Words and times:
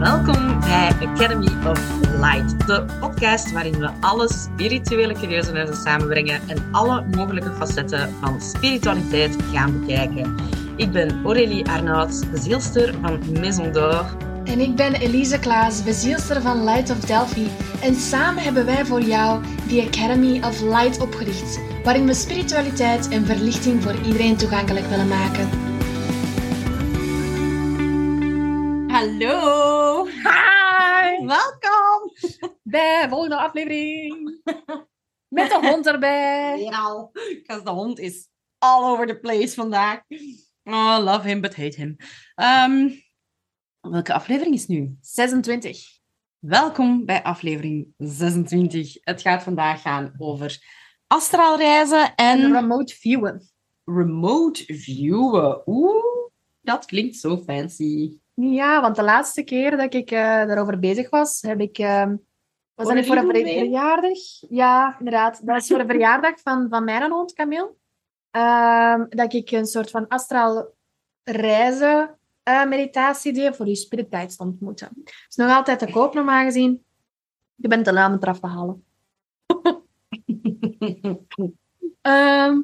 Welkom 0.00 0.60
bij 0.60 0.92
Academy 1.06 1.66
of 1.66 1.80
Light, 2.20 2.66
de 2.66 2.84
podcast 3.00 3.52
waarin 3.52 3.78
we 3.78 3.90
alle 4.00 4.32
spirituele 4.32 5.14
curieusenissen 5.14 5.76
samenbrengen 5.76 6.40
en 6.48 6.68
alle 6.72 7.04
mogelijke 7.16 7.52
facetten 7.52 8.14
van 8.20 8.40
spiritualiteit 8.40 9.36
gaan 9.52 9.80
bekijken. 9.80 10.34
Ik 10.76 10.90
ben 10.92 11.24
Aurélie 11.24 11.68
Arnaud, 11.68 12.30
bezielster 12.30 12.94
van 13.00 13.40
Maison 13.40 13.72
d'Or. 13.72 14.04
En 14.44 14.60
ik 14.60 14.76
ben 14.76 14.94
Elise 14.94 15.38
Klaas, 15.38 15.84
bezielster 15.84 16.42
van 16.42 16.64
Light 16.64 16.90
of 16.90 17.00
Delphi. 17.00 17.48
En 17.82 17.94
samen 17.94 18.42
hebben 18.42 18.66
wij 18.66 18.84
voor 18.84 19.02
jou 19.02 19.42
de 19.68 19.86
Academy 19.86 20.42
of 20.44 20.60
Light 20.60 21.00
opgericht, 21.00 21.60
waarin 21.84 22.06
we 22.06 22.14
spiritualiteit 22.14 23.08
en 23.08 23.26
verlichting 23.26 23.82
voor 23.82 23.94
iedereen 24.06 24.36
toegankelijk 24.36 24.86
willen 24.86 25.08
maken. 25.08 25.48
Hallo! 28.88 29.69
Hi! 30.14 31.24
Welkom! 31.26 32.12
Bij 32.62 33.06
volgende 33.08 33.36
aflevering. 33.36 34.40
Met 35.28 35.48
de 35.48 35.58
hond 35.68 35.86
erbij. 35.86 36.68
Al. 36.72 37.10
Because 37.12 37.64
de 37.64 37.70
hond 37.70 37.98
is 37.98 38.28
all 38.58 38.84
over 38.92 39.06
the 39.06 39.18
place 39.18 39.54
vandaag. 39.54 40.00
Oh, 40.64 40.98
love 41.00 41.28
him, 41.28 41.40
but 41.40 41.56
hate 41.56 41.76
him. 41.76 41.96
Ehm, 42.34 42.88
welke 43.80 44.12
aflevering 44.12 44.54
is 44.54 44.66
nu? 44.66 44.96
26. 45.00 45.98
Welkom 46.38 47.04
bij 47.04 47.22
aflevering 47.22 47.94
26. 47.96 48.96
Het 49.00 49.20
gaat 49.20 49.42
vandaag 49.42 49.82
gaan 49.82 50.14
over 50.18 50.58
astraalreizen 51.06 52.14
En 52.14 52.40
en 52.40 52.52
remote 52.52 52.94
viewen. 52.94 53.50
remote 53.84 54.64
viewen. 54.74 55.62
Oeh, 55.66 56.04
dat 56.60 56.84
klinkt 56.84 57.16
zo 57.16 57.36
fancy. 57.36 58.18
Ja, 58.40 58.80
want 58.80 58.96
de 58.96 59.02
laatste 59.02 59.42
keer 59.42 59.76
dat 59.76 59.94
ik 59.94 60.10
eh, 60.10 60.20
daarover 60.20 60.78
bezig 60.78 61.10
was, 61.10 61.42
heb 61.42 61.60
ik... 61.60 61.78
eh, 61.78 62.06
was 62.74 62.86
dat 62.86 62.94
niet 62.94 63.06
voor 63.06 63.16
een 63.16 63.30
verjaardag? 63.30 64.18
Ja, 64.48 64.96
inderdaad. 64.98 65.46
Dat 65.46 65.54
was 65.54 65.66
voor 65.66 65.80
een 65.80 65.86
verjaardag 65.86 66.40
van, 66.40 66.66
van 66.70 66.84
mijn 66.84 67.10
hond, 67.10 67.32
Camille. 67.32 67.72
Ehm, 68.30 69.04
dat 69.08 69.32
ik 69.32 69.50
een 69.50 69.66
soort 69.66 69.90
van 69.90 70.08
astraal 70.08 70.72
reizen 71.24 72.18
eh, 72.42 72.66
meditatie 72.66 73.32
deed 73.32 73.56
voor 73.56 73.66
je 73.66 73.74
spirit 73.74 74.06
guides 74.10 74.36
te 74.36 74.42
ontmoeten. 74.42 74.90
Het 75.04 75.26
is 75.28 75.36
nog 75.36 75.50
altijd 75.50 75.78
te 75.78 75.90
koop, 75.90 76.14
normaal 76.14 76.44
gezien. 76.44 76.84
Je 77.54 77.68
bent 77.68 77.84
de 77.84 77.92
naam 77.92 78.16
eraf 78.20 78.40
te 78.40 78.46
halen. 78.46 78.84
Ehm, 82.00 82.60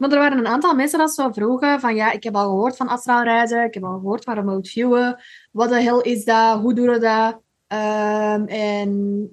maar 0.00 0.10
er 0.10 0.18
waren 0.18 0.38
een 0.38 0.46
aantal 0.46 0.74
mensen 0.74 0.98
dat 0.98 1.14
zo 1.14 1.32
vroegen 1.32 1.80
van 1.80 1.94
ja, 1.94 2.12
ik 2.12 2.22
heb 2.22 2.34
al 2.34 2.44
gehoord 2.44 2.76
van 2.76 2.88
astraal 2.88 3.22
reizen, 3.22 3.64
ik 3.64 3.74
heb 3.74 3.84
al 3.84 3.98
gehoord 3.98 4.24
van 4.24 4.34
remote 4.34 4.70
viewen. 4.70 5.22
Wat 5.52 5.68
de 5.68 5.82
hel 5.82 6.00
is 6.00 6.24
dat? 6.24 6.60
Hoe 6.60 6.74
doen 6.74 6.88
we 6.88 6.98
dat? 6.98 7.40
Ehm, 7.66 8.44
en 8.44 9.30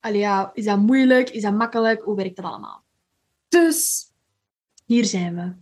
allee, 0.00 0.18
ja, 0.18 0.50
is 0.54 0.64
dat 0.64 0.78
moeilijk? 0.78 1.30
Is 1.30 1.42
dat 1.42 1.54
makkelijk? 1.54 2.02
Hoe 2.02 2.16
werkt 2.16 2.36
dat 2.36 2.44
allemaal? 2.44 2.84
Dus 3.48 4.10
hier 4.86 5.04
zijn 5.04 5.34
we. 5.34 5.52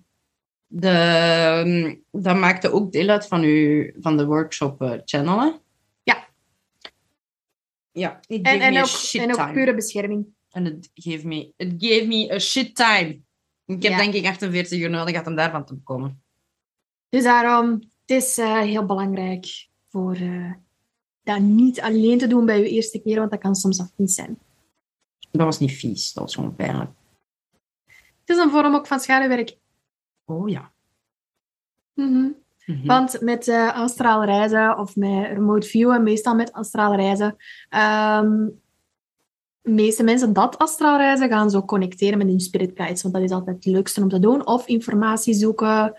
De, 0.67 0.89
ehm, 0.89 1.95
dat 2.23 2.37
maakte 2.37 2.73
ook 2.73 2.93
deel 2.93 3.09
uit 3.09 3.27
van, 3.27 3.43
uw, 3.43 3.91
van 4.01 4.17
de 4.17 4.27
workshop 4.27 4.83
eh, 4.83 4.93
channel, 5.05 5.41
hè? 5.41 5.51
Ja. 6.03 6.29
Ja, 7.91 8.21
En, 8.29 8.43
en, 8.43 8.79
ook, 8.79 8.87
shit 8.87 9.23
en 9.23 9.41
ook 9.41 9.53
pure 9.53 9.75
bescherming. 9.75 10.27
En 10.51 10.65
het 10.65 10.91
gave 10.95 11.27
me, 11.27 11.53
it 11.57 11.75
gave 11.79 12.07
me 12.07 12.33
a 12.35 12.39
shit 12.39 12.75
time. 12.75 13.27
Ik 13.69 13.83
heb 13.83 13.93
Ja. 13.93 13.99
denk 13.99 14.15
ik 14.15 14.27
48 14.27 14.79
uur 14.81 14.91
nodig 14.91 15.11
gehad 15.11 15.27
om 15.27 15.35
daarvan 15.35 15.65
te 15.65 15.77
komen. 15.85 16.23
Dus 17.09 17.23
daarom, 17.25 17.71
het 17.73 18.11
is 18.17 18.39
eh, 18.39 18.59
heel 18.61 18.87
belangrijk 18.87 19.69
voor 19.89 20.15
eh, 20.15 20.53
dat 21.23 21.41
niet 21.41 21.81
alleen 21.81 22.19
te 22.19 22.27
doen 22.27 22.47
bij 22.47 22.59
je 22.59 22.69
eerste 22.69 22.99
keer, 23.03 23.19
want 23.19 23.31
dat 23.31 23.41
kan 23.41 23.55
soms 23.55 23.81
afvies 23.81 24.15
zijn. 24.15 24.39
Dat 25.31 25.47
was 25.47 25.59
niet 25.59 25.73
vies, 25.73 26.13
dat 26.13 26.25
was 26.25 26.35
gewoon 26.35 26.55
pijnlijk. 26.55 26.91
Het 28.25 28.37
is 28.37 28.37
een 28.37 28.51
vorm 28.51 28.75
ook 28.75 28.87
van 28.87 29.01
schaduwwerk. 29.01 29.57
Oh 30.25 30.49
ja. 30.49 30.73
Mhm. 31.95 32.29
Mhm. 32.67 32.87
Want 32.87 33.21
met 33.21 33.49
eh 33.49 33.75
astraal 33.75 34.25
reizen 34.25 34.79
of 34.79 34.97
met 34.97 35.27
remote 35.27 35.67
viewen, 35.67 36.03
meestal 36.03 36.35
met 36.35 36.53
astraal 36.53 36.95
reizen, 36.95 37.37
ehm, 37.69 38.47
de 39.69 39.75
meeste 39.75 40.03
mensen 40.03 40.33
dat 40.33 40.59
astraal 40.59 40.97
reizen 40.97 41.29
gaan 41.29 41.51
zo 41.51 41.63
connecteren 41.63 42.19
met 42.19 42.27
hun 42.27 42.41
spirit 42.41 42.71
guides, 42.75 43.03
want 43.03 43.15
dat 43.15 43.23
is 43.23 43.31
altijd 43.31 43.57
het 43.57 43.65
leukste 43.65 44.03
om 44.03 44.09
te 44.09 44.19
doen. 44.19 44.47
Of 44.47 44.67
informatie 44.67 45.35
zoeken 45.35 45.95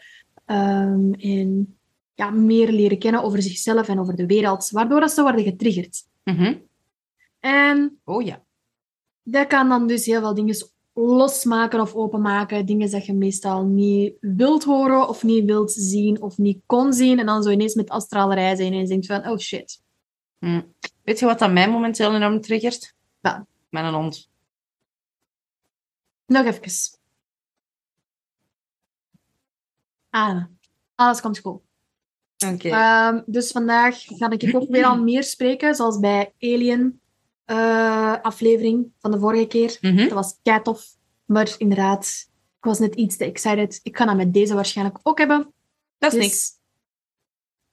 ehm, 0.46 1.13
en 1.13 1.78
ja, 2.13 2.30
meer 2.30 2.72
leren 2.72 3.00
kennen 3.00 3.24
over 3.24 3.41
zichzelf 3.41 3.88
en 3.88 4.00
over 4.00 4.16
de 4.16 4.25
wereld, 4.25 4.69
waardoor 4.69 5.00
dat 5.00 5.12
ze 5.12 5.22
worden 5.22 5.44
getriggerd. 5.44 6.03
Mhm. 6.24 6.53
En 7.40 8.00
Oh 8.03 8.25
ja. 8.25 8.44
dat 9.24 9.47
kan 9.47 9.69
dan 9.69 9.88
dus 9.88 10.06
heel 10.06 10.22
veel 10.22 10.34
dingen 10.34 10.56
losmaken 10.94 11.81
of 11.81 11.94
openmaken. 11.94 12.66
Dingen 12.66 12.91
dat 12.91 13.06
je 13.06 13.13
meestal 13.13 13.66
niet 13.66 14.13
wilt 14.19 14.63
horen 14.63 15.07
of 15.09 15.24
niet 15.24 15.46
wilt 15.46 15.72
zien 15.72 16.22
of 16.22 16.38
niet 16.38 16.59
kon 16.66 16.94
zien. 16.94 17.19
En 17.19 17.25
dan 17.25 17.44
zo 17.44 17.50
ineens 17.50 17.75
met 17.75 17.90
astraal 17.90 18.34
reizen 18.34 18.66
en 18.66 18.74
ineens 18.74 18.90
denkt 18.90 19.06
van, 19.06 19.28
oh 19.28 19.38
shit. 19.38 19.81
Hm. 20.40 20.62
Weet 21.03 21.19
je 21.19 21.25
wat 21.25 21.40
dat 21.40 21.51
mij 21.51 21.69
momenteel 21.69 22.16
enorm 22.16 22.41
triggert? 22.41 22.94
Wat? 23.19 23.49
Met 23.69 23.84
een 23.84 23.94
hond. 23.94 24.30
Nog 26.25 26.46
even. 26.46 26.97
Ademen. 30.09 30.59
Alles 30.96 31.22
komt 31.22 31.40
goed. 31.40 31.62
Oké. 32.53 32.69
Ehm, 32.69 33.22
dus 33.25 33.52
vandaag 33.52 34.03
ga 34.06 34.30
ik 34.30 34.56
ook 34.56 34.69
weer 34.69 34.85
al 34.85 35.03
meer 35.03 35.24
spreken, 35.24 35.75
zoals 35.75 36.00
bij 36.00 36.34
Alien 36.40 37.02
eh, 37.46 38.22
aflevering 38.22 38.91
van 39.00 39.12
de 39.12 39.19
vorige 39.19 39.46
keer. 39.47 39.78
Mhm. 39.81 39.97
Dat 39.97 40.12
was 40.12 40.40
kei 40.44 40.62
tof. 40.62 40.86
Maar 41.25 41.56
inderdaad, 41.57 42.30
ik 42.57 42.63
was 42.63 42.80
net 42.80 42.96
iets 42.96 43.18
te 43.18 43.25
excited. 43.25 43.80
Ik 43.84 43.91
kan 43.91 44.07
dat 44.07 44.16
met 44.16 44.34
deze 44.34 44.53
waarschijnlijk 44.53 45.00
ook 45.03 45.18
hebben. 45.18 45.53
Dat 45.97 46.13
is 46.13 46.19
Dus 46.19 46.28
niks. 46.28 46.59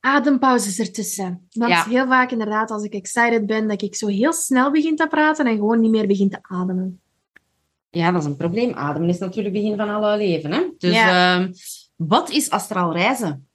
Adempauzes 0.07 0.79
ertussen. 0.79 1.49
Want 1.53 1.71
Ja. 1.73 1.85
heel 1.85 2.07
vaak 2.07 2.31
inderdaad, 2.31 2.71
als 2.71 2.83
ik 2.83 2.93
excited 2.95 3.47
ben, 3.47 3.69
dat 3.69 3.83
ik 3.83 3.95
zo 3.95 4.07
heel 4.07 4.33
snel 4.33 4.71
begin 4.71 4.97
te 4.97 5.07
praten 5.07 5.47
en 5.47 5.57
gewoon 5.57 5.81
niet 5.81 5.91
meer 5.91 6.07
begin 6.07 6.31
te 6.31 6.39
ademen. 6.43 7.01
Ja, 7.91 8.11
dat 8.11 8.21
is 8.21 8.27
een 8.27 8.37
probleem. 8.37 8.73
Ademen 8.75 9.09
is 9.09 9.19
natuurlijk 9.19 9.55
het 9.55 9.63
begin 9.65 9.77
van 9.79 9.89
alle 9.89 10.17
leven. 10.17 10.53
Hè? 10.53 10.63
Dus 10.79 10.95
Ja. 10.95 11.37
ehm, 11.37 11.53
wat 11.97 12.31
is 12.31 12.51
astraal 12.51 12.93
reizen? 12.93 13.49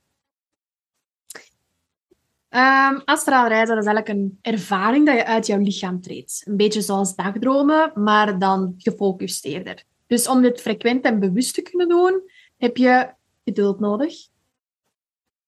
Ehm 2.49 2.99
astraal 3.05 3.47
reizen 3.47 3.77
is 3.77 3.85
eigenlijk 3.85 4.07
een 4.19 4.39
ervaring 4.41 5.05
dat 5.05 5.15
je 5.15 5.25
uit 5.25 5.47
jouw 5.47 5.59
lichaam 5.59 6.01
treedt. 6.01 6.41
Een 6.45 6.57
beetje 6.57 6.81
zoals 6.81 7.15
dagdromen, 7.15 7.91
maar 7.95 8.39
dan 8.39 8.73
gefocusteerder. 8.77 9.83
Dus 10.07 10.27
om 10.27 10.41
dit 10.41 10.61
frequent 10.61 11.03
en 11.03 11.19
bewust 11.19 11.53
te 11.53 11.61
kunnen 11.61 11.89
doen, 11.89 12.21
heb 12.57 12.77
je 12.77 13.13
geduld 13.45 13.79
nodig, 13.79 14.13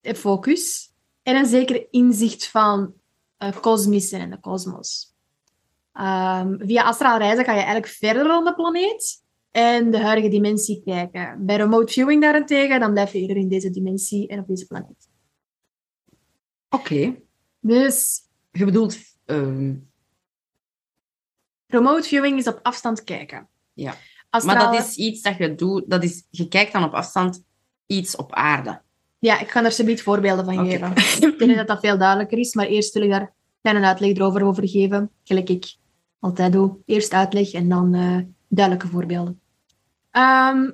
focus 0.02 0.92
en 1.23 1.35
een 1.35 1.45
zeker 1.45 1.88
inzicht 1.91 2.47
van 2.47 2.94
het 3.38 3.59
kosmische 3.59 4.17
en 4.17 4.29
de 4.29 4.39
kosmos. 4.39 5.13
Ehm, 5.94 6.56
via 6.59 6.84
astraal 6.84 7.17
reizen 7.17 7.45
ga 7.45 7.51
je 7.51 7.57
eigenlijk 7.57 7.88
verder 7.88 8.23
dan 8.23 8.44
de 8.44 8.56
planeet 8.56 9.23
en 9.51 9.91
de 9.91 10.00
huidige 10.00 10.29
dimensie 10.29 10.81
kijken. 10.85 11.45
Bij 11.45 11.56
remote 11.56 11.94
viewing 11.94 12.22
daarentegen, 12.22 12.79
dan 12.79 12.91
blijf 12.91 13.11
je 13.11 13.19
eerder 13.19 13.38
in 13.38 13.47
deze 13.47 13.69
dimensie 13.69 14.28
en 14.28 14.39
op 14.39 14.47
deze 14.47 14.67
planeet. 14.67 15.09
Oké. 16.69 17.16
Dus 17.59 18.22
Je 18.51 18.66
bedoelt... 18.66 18.97
ehm, 19.25 19.75
remote 21.67 22.07
viewing 22.07 22.38
is 22.38 22.47
op 22.47 22.59
afstand 22.61 23.03
kijken. 23.03 23.47
Ja. 23.73 23.95
Astraal... 24.29 24.55
Maar 24.55 24.72
dat 24.72 24.88
is 24.88 24.95
iets 24.95 25.22
dat 25.22 25.38
je 25.38 25.55
doet... 25.55 25.90
Dat 25.90 26.03
is, 26.03 26.28
je 26.29 26.47
kijkt 26.47 26.73
dan 26.73 26.84
op 26.84 26.94
afstand 26.94 27.44
iets 27.85 28.16
op 28.16 28.34
aarde. 28.34 28.81
Ja, 29.23 29.39
ik 29.39 29.50
ga 29.50 29.59
er 29.59 29.66
alsjeblieft 29.66 30.01
voorbeelden 30.01 30.45
van 30.45 30.69
geven. 30.69 30.91
Ik 31.31 31.39
denk 31.39 31.56
dat 31.56 31.67
dat 31.67 31.79
veel 31.79 31.97
duidelijker 31.97 32.38
is, 32.38 32.53
maar 32.53 32.66
eerst 32.66 32.94
wil 32.94 33.03
ik 33.03 33.09
daar 33.61 33.75
een 33.75 33.85
uitleg 33.85 34.16
erover 34.16 34.43
over 34.43 34.67
geven. 34.70 35.09
Gelijk 35.23 35.49
ik 35.49 35.75
altijd 36.20 36.52
doe. 36.52 36.78
Eerst 36.85 37.14
uitleg 37.14 37.53
en 37.53 37.70
dan 37.70 37.93
eh, 37.93 38.17
duidelijke 38.47 38.87
voorbeelden. 38.87 39.40
Ehm, 40.11 40.72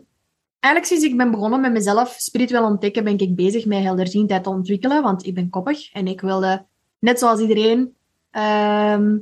eigenlijk 0.60 0.86
sinds 0.86 1.04
ik 1.04 1.18
ben 1.18 1.32
begonnen 1.32 1.62
met 1.62 1.72
mezelf 1.72 2.16
spiritueel 2.18 2.64
ontdekken, 2.64 3.04
ben 3.04 3.18
ik 3.18 3.36
bezig 3.36 3.66
met 3.66 3.84
helderziendheid 3.84 4.44
te 4.44 4.50
ontwikkelen, 4.50 5.04
want 5.04 5.26
ik 5.26 5.34
ben 5.34 5.50
koppig 5.50 5.94
en 5.94 6.08
ik 6.08 6.22
wilde, 6.22 6.66
net 7.00 7.20
zoals 7.20 7.40
iedereen, 7.40 7.96
ehm, 8.32 9.18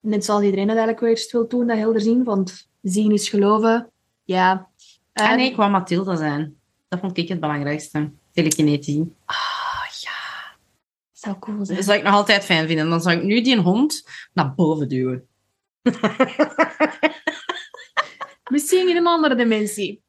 net 0.00 0.24
zoals 0.24 0.42
iedereen 0.42 0.68
het 0.68 0.76
eigenlijk 0.76 1.00
wel 1.00 1.10
eerst 1.10 1.32
wil 1.32 1.48
doen, 1.48 1.66
dat 1.66 1.76
helderzien, 1.76 2.24
want 2.24 2.70
zien 2.82 3.12
is 3.12 3.28
geloven. 3.28 3.90
Ja. 4.24 4.68
Ah 5.12 5.34
nee, 5.34 5.50
ik 5.50 5.56
wou 5.56 5.70
Mathilde 5.70 6.16
zijn. 6.16 6.56
Dat 6.88 7.00
vond 7.00 7.16
ik 7.16 7.28
het 7.28 7.40
belangrijkste. 7.40 8.20
Telekinetie. 8.32 9.14
Ah, 9.24 9.36
ja. 10.00 10.10
Zou 11.12 11.38
cool 11.38 11.64
zijn. 11.64 11.76
Dat 11.76 11.86
zou 11.86 11.98
ik 11.98 12.04
nog 12.04 12.14
altijd 12.14 12.44
fijn 12.44 12.66
vinden. 12.66 12.90
Dan 12.90 13.00
zou 13.00 13.16
ik 13.16 13.22
nu 13.22 13.40
die 13.40 13.60
hond 13.60 14.08
naar 14.32 14.54
boven 14.54 14.88
duwen. 14.88 15.26
Misschien 18.50 18.88
in 18.88 18.96
een 18.96 19.06
andere 19.06 19.34
dimensie. 19.34 20.02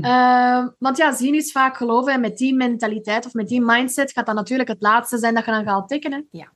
Ehm, 0.00 0.68
want 0.78 0.96
ja, 0.96 1.12
zien 1.12 1.34
is 1.34 1.52
vaak 1.52 1.76
geloven. 1.76 2.12
En 2.12 2.20
met 2.20 2.38
die 2.38 2.54
mentaliteit 2.54 3.26
of 3.26 3.32
met 3.32 3.48
die 3.48 3.60
mindset 3.60 4.12
gaat 4.12 4.26
dat 4.26 4.34
natuurlijk 4.34 4.68
het 4.68 4.82
laatste 4.82 5.18
zijn 5.18 5.34
dat 5.34 5.44
je 5.44 5.50
dan 5.50 5.64
gaat 5.64 5.88
tekenen. 5.88 6.28
Ja. 6.30 6.52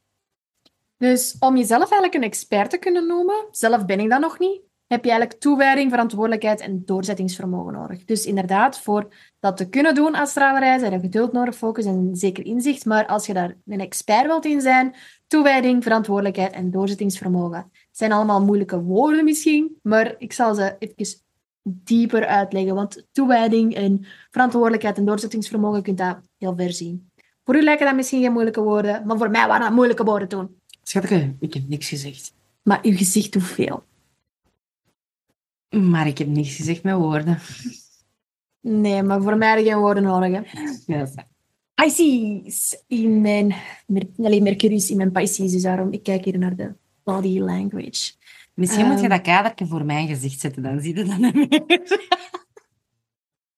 Dus 0.97 1.37
om 1.39 1.57
jezelf 1.57 1.91
eigenlijk 1.91 2.15
een 2.15 2.23
expert 2.23 2.71
te 2.71 2.79
kunnen 2.79 3.07
noemen, 3.07 3.47
zelf 3.51 3.85
ben 3.85 4.01
ik 4.01 4.11
dat 4.11 4.21
nog 4.21 4.39
niet, 4.39 4.61
heb 4.87 5.05
je 5.05 5.11
eigenlijk 5.11 5.41
toewijding, 5.41 5.91
verantwoordelijkheid 5.91 6.61
en 6.61 6.83
doorzettingsvermogen 6.85 7.73
nodig. 7.73 8.05
Dus 8.05 8.27
inderdaad, 8.27 8.81
voor 8.81 9.15
dat 9.41 9.57
te 9.57 9.69
kunnen 9.69 9.95
doen, 9.95 10.15
astrale 10.15 10.59
reizen, 10.59 10.93
heb 10.93 11.01
je 11.01 11.07
geduld 11.07 11.33
nodig, 11.33 11.57
focus 11.57 11.85
en 11.85 12.11
zeker 12.13 12.45
inzicht. 12.45 12.85
Maar 12.85 13.07
als 13.07 13.27
je 13.27 13.33
daar 13.33 13.57
een 13.67 13.81
expert 13.81 14.27
wilt 14.27 14.45
in 14.45 14.61
zijn, 14.61 14.95
toewijding, 15.27 15.83
verantwoordelijkheid 15.83 16.53
en 16.53 16.71
doorzettingsvermogen. 16.71 17.59
Het 17.59 17.89
zijn 17.91 18.13
allemaal 18.13 18.45
moeilijke 18.45 18.83
woorden 18.83 19.25
misschien, 19.25 19.79
maar 19.83 20.15
ik 20.19 20.33
zal 20.33 20.55
ze 20.55 20.77
even 20.79 21.23
dieper 21.63 22.27
uitleggen. 22.27 22.75
Want 22.75 23.07
toewijding 23.13 23.75
en 23.75 24.07
verantwoordelijkheid 24.31 24.99
en 24.99 25.05
doorzettingsvermogen, 25.05 25.77
je 25.77 25.83
kunt 25.83 25.99
dat 25.99 26.19
heel 26.39 26.55
ver 26.57 26.73
zien. 26.73 27.11
Voor 27.45 27.57
u 27.57 27.63
lijken 27.63 27.87
dat 27.87 27.95
misschien 27.95 28.23
geen 28.23 28.33
moeilijke 28.33 28.63
woorden, 28.63 29.07
maar 29.07 29.19
voor 29.19 29.31
mij 29.31 29.47
waren 29.47 29.67
dat 29.67 29.75
moeilijke 29.75 30.05
woorden 30.05 30.29
toen. 30.29 30.61
Schatje, 30.83 31.35
ik 31.41 31.55
heb 31.55 31.69
niks 31.69 31.89
gezegd. 31.89 32.33
Maar 32.63 32.79
uw 32.83 32.97
gezicht 32.97 33.33
doet 33.33 33.43
veel. 33.43 33.85
Maar 35.71 36.07
ik 36.07 36.19
heb 36.19 36.29
niks 36.29 36.57
gezegd 36.57 36.83
met 36.83 36.95
woorden. 36.95 37.39
Nee, 38.61 39.03
maar 39.03 39.23
voor 39.23 39.37
mij 39.37 39.65
geen 39.65 39.79
woorden 39.79 40.03
nodig. 40.03 40.31
Hè. 40.33 40.61
Ja, 40.87 40.99
dat 40.99 41.09
is 41.09 41.15
waar. 41.15 41.27
Pisces 41.75 42.83
in 42.87 43.21
mijn... 43.21 43.55
Allee, 44.19 44.43
Mercurius 44.43 44.91
in 44.91 44.97
mijn 44.97 45.13
Pisces, 45.13 45.53
dus 45.53 45.63
daarom 45.63 45.93
ik 45.93 46.03
kijk 46.03 46.25
hier 46.25 46.39
naar 46.39 46.57
de 46.57 46.75
body 47.05 47.39
language. 47.39 48.13
Misschien 48.55 48.87
moet 48.87 48.97
je 48.97 49.01
Ehm. 49.01 49.11
dat 49.11 49.21
kadertje 49.21 49.67
voor 49.67 49.85
mijn 49.85 50.09
gezicht 50.09 50.41
zetten, 50.41 50.63
dan 50.63 50.81
zie 50.81 50.97
je 50.97 51.05
dat 51.05 51.19
niet 51.19 51.35
meer. 51.35 51.99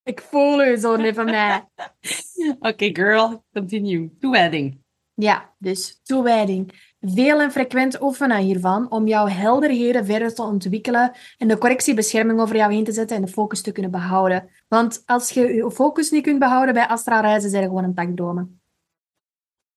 Ik 0.02 0.20
voel 0.20 0.64
u 0.64 0.76
zo 0.76 0.96
net 0.96 1.14
van 1.14 1.24
mij. 1.24 1.64
Oké, 2.70 2.90
girl, 2.92 3.44
continue. 3.52 4.10
Toewijding. 4.20 4.78
Ja, 5.18 5.54
dus 5.58 6.00
toewijding. 6.02 6.94
Veel 7.00 7.40
en 7.40 7.50
frequent 7.50 8.02
oefenen 8.02 8.38
hiervan 8.38 8.90
om 8.90 9.06
jouw 9.06 9.26
helderheden 9.26 10.04
verder 10.04 10.34
te 10.34 10.42
ontwikkelen 10.42 11.12
en 11.38 11.48
de 11.48 11.58
correctiebescherming 11.58 12.40
over 12.40 12.56
jou 12.56 12.72
heen 12.72 12.84
te 12.84 12.92
zetten 12.92 13.16
en 13.16 13.22
de 13.22 13.28
focus 13.28 13.62
te 13.62 13.72
kunnen 13.72 13.90
behouden. 13.90 14.50
Want 14.68 15.02
als 15.06 15.30
je 15.30 15.54
je 15.54 15.70
focus 15.70 16.10
niet 16.10 16.22
kunt 16.22 16.38
behouden 16.38 16.74
bij 16.74 16.86
astral 16.86 17.20
reizen, 17.20 17.50
zijn 17.50 17.62
je 17.62 17.68
gewoon 17.68 17.84
een 17.84 17.94
takdromen. 17.94 18.60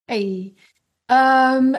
Hey. 0.05 0.53
Ehm, 1.05 1.73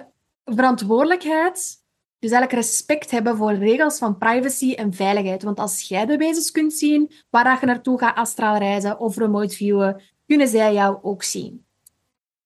verantwoordelijkheid. 0.44 1.78
Dus 2.18 2.30
eigenlijk 2.30 2.52
respect 2.52 3.10
hebben 3.10 3.36
voor 3.36 3.52
regels 3.52 3.98
van 3.98 4.18
privacy 4.18 4.72
en 4.72 4.94
veiligheid. 4.94 5.42
Want 5.42 5.58
als 5.58 5.88
jij 5.88 6.06
de 6.06 6.16
wezens 6.16 6.50
kunt 6.50 6.72
zien 6.72 7.12
waar 7.30 7.60
je 7.60 7.66
naartoe 7.66 7.98
gaat 7.98 8.16
astral 8.16 8.56
reizen 8.56 8.98
of 8.98 9.16
remote 9.16 9.54
viewen, 9.56 10.02
kunnen 10.26 10.48
zij 10.48 10.72
jou 10.72 10.98
ook 11.02 11.22
zien. 11.22 11.64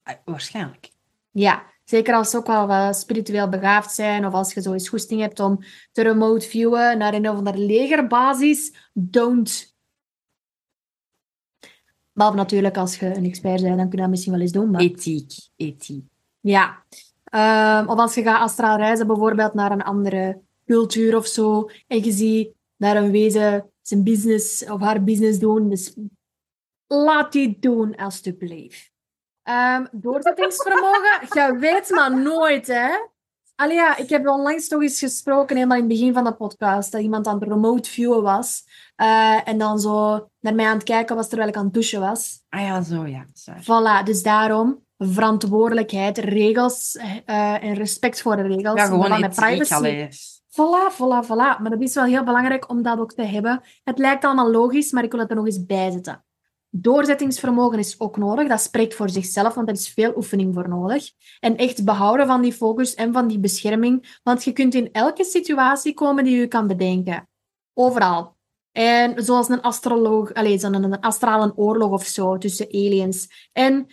Ah, 0.02 0.14
Waarschijnlijk. 0.24 0.93
Ja, 1.34 1.62
zeker 1.84 2.14
als 2.14 2.30
ze 2.30 2.36
ook 2.36 2.46
wel 2.46 2.92
spiritueel 2.92 3.48
begaafd 3.48 3.94
zijn 3.94 4.26
of 4.26 4.32
als 4.32 4.54
je 4.54 4.62
zo 4.62 4.72
eens 4.72 4.88
goesting 4.88 5.20
hebt 5.20 5.40
om 5.40 5.58
te 5.92 6.02
remote 6.02 6.46
viewen 6.48 6.98
naar 6.98 7.14
een 7.14 7.28
of 7.28 7.36
andere 7.36 7.58
legerbasis, 7.58 8.74
don't. 8.92 9.74
Behalve 12.12 12.36
natuurlijk 12.36 12.76
als 12.76 12.98
je 12.98 13.06
een 13.06 13.24
expert 13.24 13.62
bent, 13.62 13.76
dan 13.76 13.88
kun 13.88 13.96
je 13.96 14.02
dat 14.02 14.10
misschien 14.10 14.32
wel 14.32 14.40
eens 14.40 14.52
doen. 14.52 14.70
Maar... 14.70 14.80
Ethiek. 14.80 15.32
Ethiek. 15.56 16.04
Ja. 16.40 16.84
Ehm, 17.24 17.88
of 17.88 17.98
als 17.98 18.14
je 18.14 18.22
gaat 18.22 18.40
astraal 18.40 18.76
reizen 18.76 19.06
bijvoorbeeld 19.06 19.54
naar 19.54 19.72
een 19.72 19.82
andere 19.82 20.40
cultuur 20.66 21.16
of 21.16 21.26
zo, 21.26 21.70
en 21.86 22.04
je 22.04 22.12
ziet 22.12 22.52
daar 22.76 22.96
een 22.96 23.10
wezen 23.10 23.70
zijn 23.82 24.02
business 24.02 24.64
of 24.64 24.80
haar 24.80 25.04
business 25.04 25.38
doen, 25.38 25.68
dus 25.68 25.96
laat 26.86 27.32
die 27.32 27.58
doen 27.60 27.94
alstublieft. 27.96 28.93
Ehm 29.44 29.84
doorzettingsvermogen, 29.92 31.20
je 31.38 31.56
weet 31.60 31.90
maar 31.90 32.16
nooit, 32.18 32.66
hè. 32.66 32.88
Allee, 33.56 33.74
ja, 33.76 33.96
ik 33.96 34.08
heb 34.08 34.26
onlangs 34.28 34.68
toch 34.68 34.82
eens 34.82 34.98
gesproken, 34.98 35.56
helemaal 35.56 35.76
in 35.78 35.82
het 35.84 35.92
begin 35.92 36.12
van 36.12 36.24
de 36.24 36.34
podcast, 36.34 36.92
dat 36.92 37.00
iemand 37.00 37.26
aan 37.26 37.38
het 37.40 37.48
remote 37.48 37.90
viewen 37.90 38.22
was. 38.22 38.64
eh, 38.96 39.48
en 39.48 39.58
dan 39.58 39.78
zo 39.78 40.28
naar 40.40 40.54
mij 40.54 40.66
aan 40.66 40.74
het 40.74 40.82
kijken 40.82 41.16
was 41.16 41.28
terwijl 41.28 41.48
ik 41.48 41.56
aan 41.56 41.64
het 41.64 41.74
douchen 41.74 42.00
was. 42.00 42.42
Ah 42.48 42.60
ja, 42.60 42.82
zo 42.82 43.06
ja. 43.06 43.26
waar. 43.44 43.62
Voilà, 43.62 44.04
dus 44.04 44.22
daarom 44.22 44.82
verantwoordelijkheid, 44.98 46.18
regels 46.18 46.98
eh, 47.24 47.62
en 47.64 47.74
respect 47.74 48.22
voor 48.22 48.36
de 48.36 48.42
regels. 48.42 48.80
Ja, 48.80 48.86
gewoon 48.86 49.20
met 49.20 49.34
privacy. 49.34 50.08
Voilà, 50.48 50.92
voilà, 50.92 51.24
voilà. 51.26 51.60
Maar 51.60 51.70
dat 51.70 51.80
is 51.80 51.94
wel 51.94 52.04
heel 52.04 52.24
belangrijk 52.24 52.68
om 52.68 52.82
dat 52.82 52.98
ook 52.98 53.12
te 53.12 53.22
hebben. 53.22 53.60
Het 53.84 53.98
lijkt 53.98 54.24
allemaal 54.24 54.50
logisch, 54.50 54.92
maar 54.92 55.04
ik 55.04 55.10
wil 55.10 55.20
het 55.20 55.30
er 55.30 55.36
nog 55.36 55.46
eens 55.46 55.64
bij 55.66 55.90
zetten. 55.90 56.24
Doorzettingsvermogen 56.76 57.78
is 57.78 58.00
ook 58.00 58.16
nodig. 58.16 58.48
Dat 58.48 58.60
spreekt 58.60 58.94
voor 58.94 59.10
zichzelf, 59.10 59.54
want 59.54 59.68
er 59.68 59.74
is 59.74 59.88
veel 59.88 60.12
oefening 60.16 60.54
voor 60.54 60.68
nodig. 60.68 61.10
En 61.40 61.56
echt 61.56 61.84
behouden 61.84 62.26
van 62.26 62.42
die 62.42 62.52
focus 62.52 62.94
en 62.94 63.12
van 63.12 63.28
die 63.28 63.38
bescherming. 63.38 64.18
Want 64.22 64.44
je 64.44 64.52
kunt 64.52 64.74
in 64.74 64.92
elke 64.92 65.24
situatie 65.24 65.94
komen 65.94 66.24
die 66.24 66.36
je 66.36 66.46
kan 66.46 66.66
bedenken. 66.66 67.28
Overal. 67.74 68.36
En 68.72 69.24
zoals 69.24 69.48
een 69.48 69.60
astroloog, 69.60 70.32
allez, 70.32 70.62
een 70.62 71.00
astrale 71.00 71.52
oorlog 71.56 71.90
of 71.90 72.04
zo 72.04 72.38
tussen 72.38 72.66
aliens. 72.66 73.48
En 73.52 73.86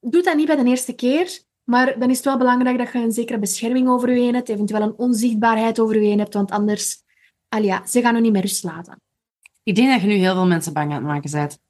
doe 0.00 0.22
dat 0.22 0.36
niet 0.36 0.46
bij 0.46 0.56
de 0.56 0.64
eerste 0.64 0.92
keer, 0.92 1.40
maar 1.64 1.98
dan 1.98 2.10
is 2.10 2.16
het 2.16 2.26
wel 2.26 2.38
belangrijk 2.38 2.78
dat 2.78 2.92
je 2.92 2.98
een 2.98 3.12
zekere 3.12 3.38
bescherming 3.38 3.88
over 3.88 4.14
je 4.14 4.20
heen 4.20 4.34
hebt, 4.34 4.48
eventueel 4.48 4.82
een 4.82 4.96
onzichtbaarheid 4.96 5.80
over 5.80 5.94
je 6.00 6.08
heen 6.08 6.18
hebt, 6.18 6.34
want 6.34 6.50
anders, 6.50 7.02
ja, 7.60 7.86
ze 7.86 8.00
gaan 8.00 8.14
je 8.14 8.20
niet 8.20 8.32
meer 8.32 8.40
rust 8.40 8.64
laten. 8.64 9.00
Ik 9.62 9.74
denk 9.74 9.90
dat 9.90 10.00
je 10.00 10.06
nu 10.06 10.14
heel 10.14 10.34
veel 10.34 10.46
mensen 10.46 10.72
bang 10.72 10.90
aan 10.90 10.96
het 10.96 11.06
maken 11.06 11.30
bent. 11.30 11.64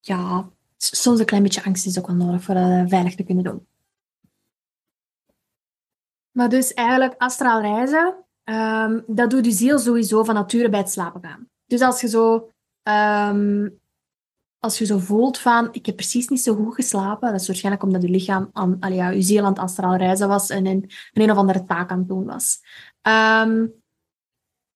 Ja, 0.00 0.50
soms 0.76 1.18
een 1.18 1.26
klein 1.26 1.42
beetje 1.42 1.64
angst 1.64 1.86
is 1.86 1.98
ook 1.98 2.06
wel 2.06 2.16
nodig 2.16 2.42
voor 2.42 2.54
dat 2.54 2.88
veilig 2.88 3.14
te 3.14 3.22
kunnen 3.22 3.44
doen. 3.44 3.66
Maar 6.30 6.48
dus 6.48 6.74
eigenlijk 6.74 7.14
astraal 7.18 7.60
reizen, 7.60 8.24
ehm, 8.44 9.00
dat 9.06 9.30
doet 9.30 9.44
je 9.44 9.52
ziel 9.52 9.78
sowieso 9.78 10.24
van 10.24 10.34
nature 10.34 10.68
bij 10.68 10.80
het 10.80 10.90
slapen 10.90 11.22
gaan. 11.24 11.48
Dus 11.66 11.80
als 11.80 12.00
je 12.00 12.08
zo, 12.08 12.50
ehm, 12.82 13.68
als 14.58 14.78
je 14.78 14.84
zo 14.84 14.98
voelt 14.98 15.38
van, 15.38 15.68
ik 15.72 15.86
heb 15.86 15.96
precies 15.96 16.28
niet 16.28 16.40
zo 16.40 16.54
goed 16.54 16.74
geslapen, 16.74 17.32
dat 17.32 17.40
is 17.40 17.46
waarschijnlijk 17.46 17.84
omdat 17.84 18.02
je 18.02 18.08
lichaam, 18.08 18.50
aan, 18.52 18.78
ja, 18.80 19.08
je 19.08 19.22
ziel 19.22 19.44
aan 19.44 19.52
het 19.52 19.62
astraal 19.62 19.96
reizen 19.96 20.28
was 20.28 20.50
en 20.50 20.66
een, 20.66 20.90
een 21.12 21.30
of 21.30 21.36
andere 21.36 21.64
taak 21.64 21.90
aan 21.90 21.98
het 21.98 22.08
doen 22.08 22.24
was. 22.24 22.60
Ehm, 23.02 23.66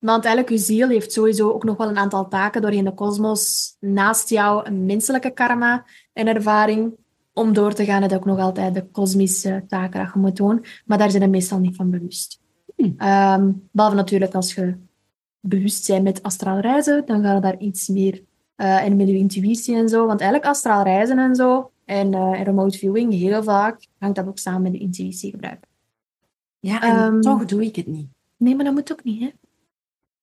want 0.05 0.49
je 0.49 0.59
ziel 0.59 0.89
heeft 0.89 1.13
sowieso 1.13 1.51
ook 1.51 1.65
nog 1.65 1.77
wel 1.77 1.89
een 1.89 1.97
aantal 1.97 2.29
taken 2.29 2.63
doorheen 2.63 2.85
de 2.85 2.95
kosmos. 2.95 3.77
Naast 3.81 4.29
jou 4.29 4.67
een 4.67 4.85
menselijke 4.85 5.31
karma 5.31 5.85
en 6.13 6.27
ervaring. 6.27 6.95
Om 7.33 7.53
door 7.53 7.73
te 7.73 7.85
gaan, 7.85 8.03
heb 8.03 8.11
je 8.11 8.17
ook 8.17 8.25
nog 8.25 8.39
altijd 8.39 8.75
de 8.75 8.87
kosmische 8.87 9.65
taken 9.69 10.01
dat 10.05 10.13
je 10.15 10.19
moet 10.21 10.37
doen. 10.37 10.65
Maar 10.85 10.99
daar 10.99 11.11
zijn 11.11 11.23
je 11.23 11.29
meestal 11.29 11.59
niet 11.59 11.77
van 11.77 11.91
bewust. 11.91 12.41
Ehm, 12.97 13.51
behalve 13.71 13.97
natuurlijk 13.97 14.35
als 14.35 14.55
je 14.55 14.77
bewust 15.41 15.87
bent 15.87 16.03
met 16.03 16.23
astraal 16.23 16.59
reizen, 16.59 17.07
dan 17.07 17.23
ga 17.23 17.35
je 17.35 17.41
daar 17.41 17.59
iets 17.59 17.89
meer... 17.89 18.23
eh, 18.57 18.85
en 18.85 18.97
met 18.97 19.09
je 19.09 19.17
intuïtie 19.17 19.77
en 19.77 19.89
zo. 19.89 20.07
Want 20.07 20.21
eigenlijk 20.21 20.51
astraal 20.51 20.83
reizen 20.83 21.19
en 21.19 21.35
zo, 21.35 21.71
en, 21.85 22.15
eh, 22.15 22.21
en 22.21 22.45
remote 22.45 22.79
viewing, 22.79 23.13
heel 23.13 23.43
vaak 23.43 23.87
hangt 23.99 24.17
dat 24.17 24.27
ook 24.27 24.39
samen 24.39 24.63
met 24.63 24.73
de 24.73 24.79
intuïtie 24.79 25.31
gebruiken. 25.31 25.69
Ja, 26.61 26.83
en 26.83 26.97
Ehm, 26.97 27.21
toch 27.21 27.45
doe 27.45 27.65
ik 27.65 27.77
het 27.77 27.87
niet. 27.87 28.09
Nee, 28.37 28.55
maar 28.55 28.65
dat 28.65 28.75
moet 28.75 28.93
ook 28.93 29.05
niet, 29.05 29.21
hè. 29.21 29.31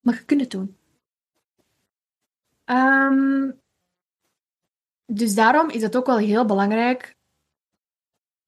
Maar 0.02 0.14
je 0.14 0.24
kunt 0.24 0.40
het 0.40 0.50
doen. 0.50 0.76
Ehm, 2.64 3.50
dus 5.06 5.34
daarom 5.34 5.70
is 5.70 5.82
het 5.82 5.96
ook 5.96 6.06
wel 6.06 6.18
heel 6.18 6.44
belangrijk 6.44 7.16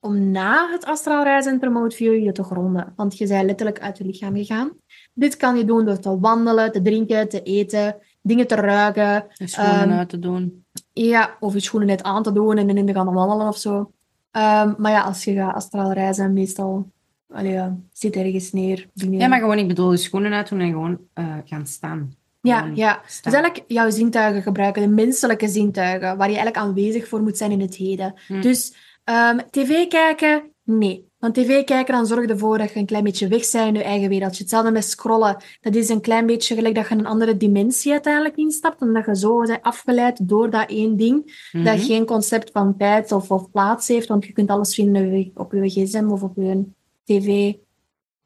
om 0.01 0.31
na 0.31 0.71
het 0.71 0.85
astraal 0.85 1.23
reizen 1.25 1.53
en 1.53 1.61
remote 1.61 1.97
view 1.97 2.25
je 2.25 2.33
te 2.33 2.45
gronden. 2.45 2.93
Want 2.97 3.19
je 3.19 3.27
bent 3.27 3.45
letterlijk 3.45 3.81
uit 3.81 3.99
je 3.99 4.05
lichaam 4.05 4.37
gegaan. 4.37 4.73
Dit 5.13 5.37
kan 5.37 5.57
je 5.57 5.65
doen 5.65 5.85
door 5.85 5.99
te 5.99 6.19
wandelen, 6.19 6.73
te 6.73 6.83
drinken, 6.83 7.29
te 7.29 7.43
eten, 7.43 7.97
dingen 8.23 8.47
te 8.47 8.55
ruiken. 8.55 9.27
Schoenen 9.29 9.89
Ehm, 9.89 9.99
uit 9.99 10.09
te 10.09 10.19
doen. 10.19 10.65
Ja, 10.93 11.37
of 11.41 11.53
je 11.53 11.61
schoenen 11.61 11.89
net 11.89 12.03
aan 12.03 12.23
te 12.23 12.33
doen 12.33 12.59
en 12.59 12.75
dan 12.75 12.87
te 12.87 12.93
gaan 12.93 13.13
wandelen 13.13 13.49
of 13.49 13.57
zo. 13.59 13.93
Ehm, 14.31 14.75
maar 14.79 14.93
ja, 14.93 15.03
als 15.03 15.25
je 15.25 15.35
gaat 15.35 15.55
astraal 15.55 15.93
reizen, 15.93 16.33
meestal 16.33 16.91
allee, 17.29 17.53
ja, 17.53 17.77
zit 17.93 18.17
ergens 18.17 18.53
neer. 18.53 18.89
Ja, 18.95 19.29
maar 19.29 19.39
gewoon, 19.39 19.59
ik 19.59 19.69
bedoel, 19.69 19.89
de 19.91 19.97
schoenen 19.97 20.33
uit 20.33 20.49
doen 20.49 20.61
en 20.61 20.71
gewoon 20.71 20.99
eh, 21.15 21.37
gaan 21.45 21.67
staan. 21.67 22.15
Ja, 22.41 22.59
Gewoon 22.61 22.77
ja. 22.77 23.01
staan. 23.07 23.33
Dus 23.33 23.41
eigenlijk 23.41 23.65
jouw 23.73 23.91
zintuigen 23.91 24.43
gebruiken, 24.43 24.83
de 24.83 24.89
menselijke 24.89 25.49
zintuigen, 25.49 26.17
waar 26.17 26.31
je 26.31 26.37
eigenlijk 26.37 26.57
aanwezig 26.57 27.09
voor 27.09 27.23
moet 27.23 27.37
zijn 27.37 27.51
in 27.51 27.61
het 27.61 27.75
heden. 27.77 28.15
Hm. 28.27 28.41
Dus 28.41 28.75
ehm, 29.05 29.39
tv 29.51 29.89
kijken, 29.89 30.43
nee. 30.63 31.13
Want 31.19 31.35
tv 31.37 31.65
kijken, 31.65 31.95
dan 31.95 32.07
zorg 32.07 32.21
je 32.27 32.33
ervoor 32.33 32.59
dat 32.59 32.73
je 32.73 32.79
een 32.79 32.87
klein 32.87 33.05
beetje 33.05 33.29
weg 33.29 33.51
bent 33.51 33.67
in 33.67 33.75
je 33.75 33.83
eigen 33.83 34.09
wereldje. 34.09 34.41
Hetzelfde 34.43 34.71
met 34.71 34.85
scrollen. 34.85 35.37
Dat 35.61 35.75
is 35.75 35.89
een 35.89 36.01
klein 36.01 36.27
beetje 36.27 36.55
gelijk 36.55 36.75
dat 36.75 36.89
je 36.89 36.95
een 36.95 37.07
andere 37.07 37.37
dimensie 37.37 37.93
uiteindelijk 37.93 38.37
instapt, 38.37 38.83
omdat 38.83 39.07
je 39.07 39.17
zo 39.17 39.39
bent 39.41 39.63
afgeleid 39.63 40.29
door 40.29 40.51
dat 40.51 40.71
één 40.71 40.97
ding, 40.97 41.49
Mhm. 41.53 41.65
dat 41.65 41.81
geen 41.81 42.05
concept 42.05 42.51
van 42.53 42.77
tijd 42.77 43.13
of, 43.13 43.31
of 43.31 43.51
plaats 43.51 43.89
heeft, 43.89 44.09
want 44.09 44.25
je 44.25 44.33
kunt 44.33 44.51
alles 44.51 44.75
vinden 44.75 45.19
je- 45.19 45.31
op 45.35 45.53
je 45.53 45.69
gsm 45.71 46.09
of 46.11 46.23
op 46.23 46.37
je 46.37 46.65
tv. 47.05 47.55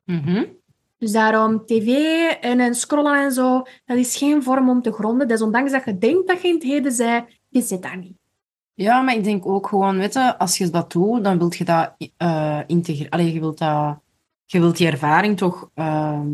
Mhm. 0.05 0.45
Dus 0.99 1.13
daarom 1.13 1.67
tv 1.67 1.89
en, 2.41 2.61
en 2.61 2.75
scrollen 2.75 3.23
en 3.25 3.33
zo, 3.33 3.63
dat 3.85 3.97
is 3.97 4.17
geen 4.17 4.43
vorm 4.43 4.69
om 4.69 4.83
te 4.83 4.93
gronden. 4.93 5.29
Desondanks 5.29 5.73
dat 5.73 5.85
je 5.85 5.99
denkt 5.99 6.29
dat 6.29 6.43
je 6.43 6.49
in 6.49 6.55
het 6.55 6.63
heden 6.63 6.93
zij, 6.93 7.41
je 7.49 7.61
zit 7.63 7.83
daar 7.83 7.97
niet. 7.99 8.17
Ja, 8.75 9.01
maar 9.01 9.15
ik 9.15 9.25
denk 9.25 9.47
ook 9.47 9.67
gewoon, 9.67 9.99
weet 9.99 10.13
je, 10.13 10.39
als 10.39 10.59
je 10.59 10.71
dat 10.71 10.93
doet, 10.93 11.25
dan 11.25 11.39
wil 11.39 11.53
je 11.57 11.65
dat 11.65 11.95
eh 12.17 12.61
integreren. 12.67 13.11
Allee, 13.11 13.33
je 13.33 13.41
wilt 13.41 13.59
dat... 13.59 13.99
Je 14.51 14.61
wilt 14.61 14.77
die 14.77 14.87
ervaring 14.87 15.37
toch 15.37 15.71
ehm, 15.75 16.29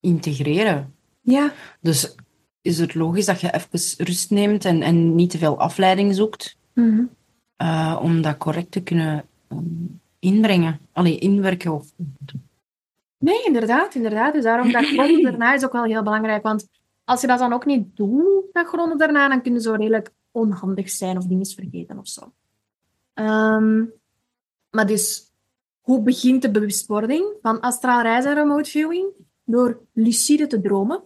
integreren. 0.00 0.94
Ja. 1.20 1.52
Dus 1.80 2.14
is 2.60 2.78
het 2.78 2.94
logisch 2.94 3.24
dat 3.26 3.40
je 3.40 3.54
even 3.54 4.04
rust 4.06 4.30
neemt 4.30 4.64
en, 4.64 4.82
en 4.82 5.14
niet 5.14 5.30
te 5.30 5.38
veel 5.38 5.58
afleiding 5.58 6.14
zoekt 6.14 6.56
Mhm. 6.74 7.02
eh, 7.56 7.98
om 8.02 8.22
dat 8.22 8.36
correct 8.36 8.70
te 8.70 8.82
kunnen 8.82 9.24
ehm, 9.48 9.60
inbrengen. 10.22 10.80
Allee, 10.92 11.18
inwerken 11.18 11.72
of... 11.72 11.92
Nee, 13.18 13.44
inderdaad, 13.44 13.94
inderdaad. 13.94 14.32
Dus 14.32 14.42
daarom 14.42 14.72
dat 14.72 14.84
gronden 14.84 15.22
daarna 15.30 15.54
is 15.54 15.64
ook 15.64 15.72
wel 15.72 15.84
heel 15.84 16.02
belangrijk. 16.02 16.42
Want 16.42 16.68
als 17.04 17.20
je 17.20 17.26
dat 17.26 17.38
dan 17.38 17.52
ook 17.52 17.64
niet 17.64 17.96
doet, 17.96 18.44
dat 18.52 18.66
gronden 18.66 18.98
daarna, 18.98 19.28
dan 19.28 19.42
kun 19.42 19.52
je 19.52 19.60
zo 19.60 19.74
redelijk 19.74 20.12
onhandig 20.30 20.90
zijn 20.90 21.16
of 21.16 21.26
dingen 21.26 21.46
vergeten 21.46 21.98
of 21.98 22.08
zo. 22.08 22.32
Ehm, 23.14 23.84
maar 24.70 24.86
dus, 24.86 25.32
hoe 25.80 26.02
begint 26.02 26.42
de 26.42 26.50
bewustwording 26.50 27.24
van 27.42 27.60
astraal 27.60 28.02
reizen 28.02 28.30
en 28.30 28.36
remote 28.36 28.70
viewing? 28.70 29.06
Door 29.44 29.80
lucide 29.92 30.46
te 30.46 30.60
dromen. 30.60 31.02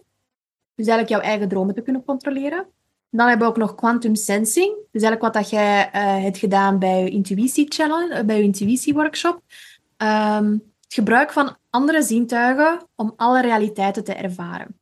Dus 0.75 0.87
eigenlijk 0.87 1.09
jouw 1.09 1.31
eigen 1.31 1.49
dromen 1.49 1.75
te 1.75 1.81
kunnen 1.81 2.03
controleren. 2.03 2.67
Dan 3.09 3.27
hebben 3.27 3.47
we 3.47 3.53
ook 3.53 3.59
nog 3.59 3.75
quantum 3.75 4.15
sensing. 4.15 4.75
Dus 4.91 5.01
eigenlijk 5.03 5.21
wat 5.21 5.33
dat 5.33 5.49
jij 5.49 5.89
eh, 5.91 6.01
hebt 6.23 6.37
gedaan 6.37 6.79
bij 6.79 7.03
je 7.03 7.09
intuïtie 7.09 7.65
challenge, 7.69 8.13
eh, 8.13 8.25
bij 8.25 8.37
je 8.37 8.43
intuïtie 8.43 8.93
workshop. 8.93 9.41
Ehm, 9.97 10.51
het 10.81 10.93
gebruik 10.93 11.31
van 11.31 11.57
andere 11.69 12.01
zintuigen 12.01 12.87
om 12.95 13.13
alle 13.15 13.41
realiteiten 13.41 14.03
te 14.03 14.13
ervaren. 14.13 14.79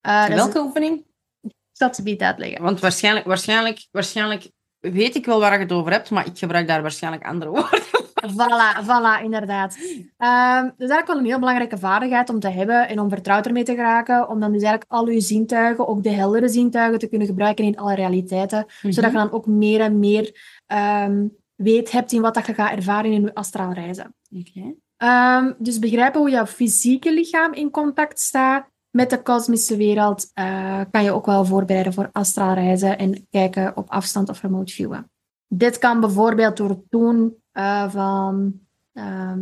Eh, 0.00 0.24
is- 0.28 0.34
Welke 0.34 0.60
oefening? 0.60 1.04
Ik 1.40 1.52
zal 1.72 1.88
het 1.88 2.22
uitleggen. 2.22 2.62
Want 2.62 2.80
waarschijnlijk, 2.80 3.26
waarschijnlijk, 3.26 3.86
waarschijnlijk 3.90 4.50
weet 4.90 5.14
ik 5.14 5.26
wel 5.26 5.40
waar 5.40 5.52
je 5.52 5.58
het 5.58 5.72
over 5.72 5.92
hebt, 5.92 6.10
maar 6.10 6.26
ik 6.26 6.38
gebruik 6.38 6.66
daar 6.66 6.82
waarschijnlijk 6.82 7.24
andere 7.24 7.50
woorden. 7.56 7.80
Voilà, 8.22 8.84
voilà, 8.84 9.22
inderdaad. 9.22 9.76
Dat 9.76 10.74
is 10.78 10.88
eigenlijk 10.88 11.06
wel 11.06 11.18
een 11.18 11.24
heel 11.24 11.38
belangrijke 11.38 11.78
vaardigheid 11.78 12.30
om 12.30 12.40
te 12.40 12.48
hebben 12.48 12.88
en 12.88 13.00
om 13.00 13.08
vertrouwd 13.08 13.46
ermee 13.46 13.62
te 13.62 13.74
geraken. 13.74 14.28
Om 14.28 14.40
dan 14.40 14.52
dus 14.52 14.62
eigenlijk 14.62 14.92
al 14.92 15.08
je 15.08 15.20
zintuigen, 15.20 15.88
ook 15.88 16.02
de 16.02 16.10
heldere 16.10 16.48
zintuigen, 16.48 16.98
te 16.98 17.08
kunnen 17.08 17.26
gebruiken 17.26 17.64
in 17.64 17.76
alle 17.76 17.94
realiteiten. 17.94 18.66
Zodat 18.82 19.10
je 19.10 19.16
dan 19.16 19.32
ook 19.32 19.46
meer 19.46 19.80
en 19.80 19.98
meer 19.98 20.58
ehm, 20.66 21.26
weet 21.54 21.90
hebt 21.90 22.12
in 22.12 22.20
wat 22.20 22.34
dat 22.34 22.46
je 22.46 22.54
gaat 22.54 22.76
ervaren 22.76 23.12
in 23.12 23.22
je 23.22 23.34
astraal 23.34 23.72
reizen. 23.72 24.14
Oké. 24.30 24.74
Ehm, 24.96 25.52
dus 25.58 25.78
begrijpen 25.78 26.20
hoe 26.20 26.30
jouw 26.30 26.46
fysieke 26.46 27.12
lichaam 27.12 27.52
in 27.52 27.70
contact 27.70 28.20
staat 28.20 28.71
met 28.92 29.10
de 29.10 29.22
kosmische 29.22 29.76
wereld, 29.76 30.30
eh, 30.34 30.80
kan 30.90 31.04
je 31.04 31.12
ook 31.12 31.26
wel 31.26 31.44
voorbereiden 31.44 31.92
voor 31.92 32.08
astraal 32.12 32.54
reizen 32.54 32.98
en 32.98 33.26
kijken 33.30 33.76
op 33.76 33.90
afstand 33.90 34.28
of 34.28 34.42
remote 34.42 34.72
viewen. 34.72 35.10
Dit 35.48 35.78
kan 35.78 36.00
bijvoorbeeld 36.00 36.56
door 36.56 36.68
het 36.68 36.84
doen 36.88 37.36
eh, 37.52 37.90
van... 37.90 38.60
ehm, 38.92 39.40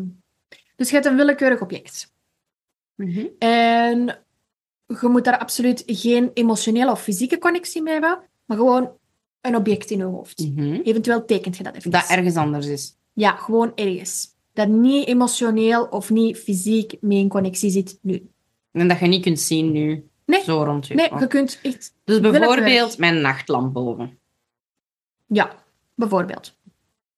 dus 0.77 0.89
je 0.89 0.95
hebt 0.95 1.07
een 1.07 1.17
willekeurig 1.17 1.61
object. 1.61 2.13
Mhm. 2.95 3.27
En 3.39 4.19
je 4.87 5.09
moet 5.09 5.25
daar 5.25 5.39
absoluut 5.39 5.83
geen 5.87 6.31
emotionele 6.35 6.91
of 6.91 7.03
fysieke 7.03 7.39
connectie 7.39 7.83
mee 7.83 7.93
hebben, 7.93 8.19
maar 8.45 8.57
gewoon 8.57 8.93
een 9.41 9.57
object 9.57 9.91
in 9.91 9.99
je 9.99 10.05
hoofd. 10.05 10.39
Mhm. 10.39 10.75
Eventueel 10.75 11.25
tekent 11.25 11.57
je 11.57 11.63
dat 11.63 11.75
even. 11.75 11.91
Dat 11.91 12.09
ergens 12.09 12.37
anders 12.37 12.67
is. 12.67 12.97
Ja, 13.13 13.37
gewoon 13.37 13.73
ergens. 13.75 14.29
Dat 14.53 14.69
niet 14.69 15.07
emotioneel 15.07 15.85
of 15.85 16.11
niet 16.11 16.37
fysiek 16.37 16.97
mee 17.01 17.19
in 17.19 17.29
connectie 17.29 17.71
zit 17.71 17.99
nu. 18.03 18.31
En 18.73 18.89
dat 18.89 18.99
je 18.99 19.07
niet 19.07 19.23
kunt 19.23 19.41
zien 19.41 19.73
nu. 19.73 20.09
Nee. 20.27 20.43
Zo 20.43 20.63
rond 20.63 20.87
je. 20.87 20.95
Nee, 20.95 21.11
je 21.19 21.27
kunt 21.27 21.59
echt... 21.63 21.95
Dus 22.05 22.21
bijvoorbeeld 22.21 22.99
mijn 22.99 23.21
nachtlamp 23.21 23.73
boven. 23.73 24.19
Ja, 25.27 25.51
bijvoorbeeld. 25.95 26.59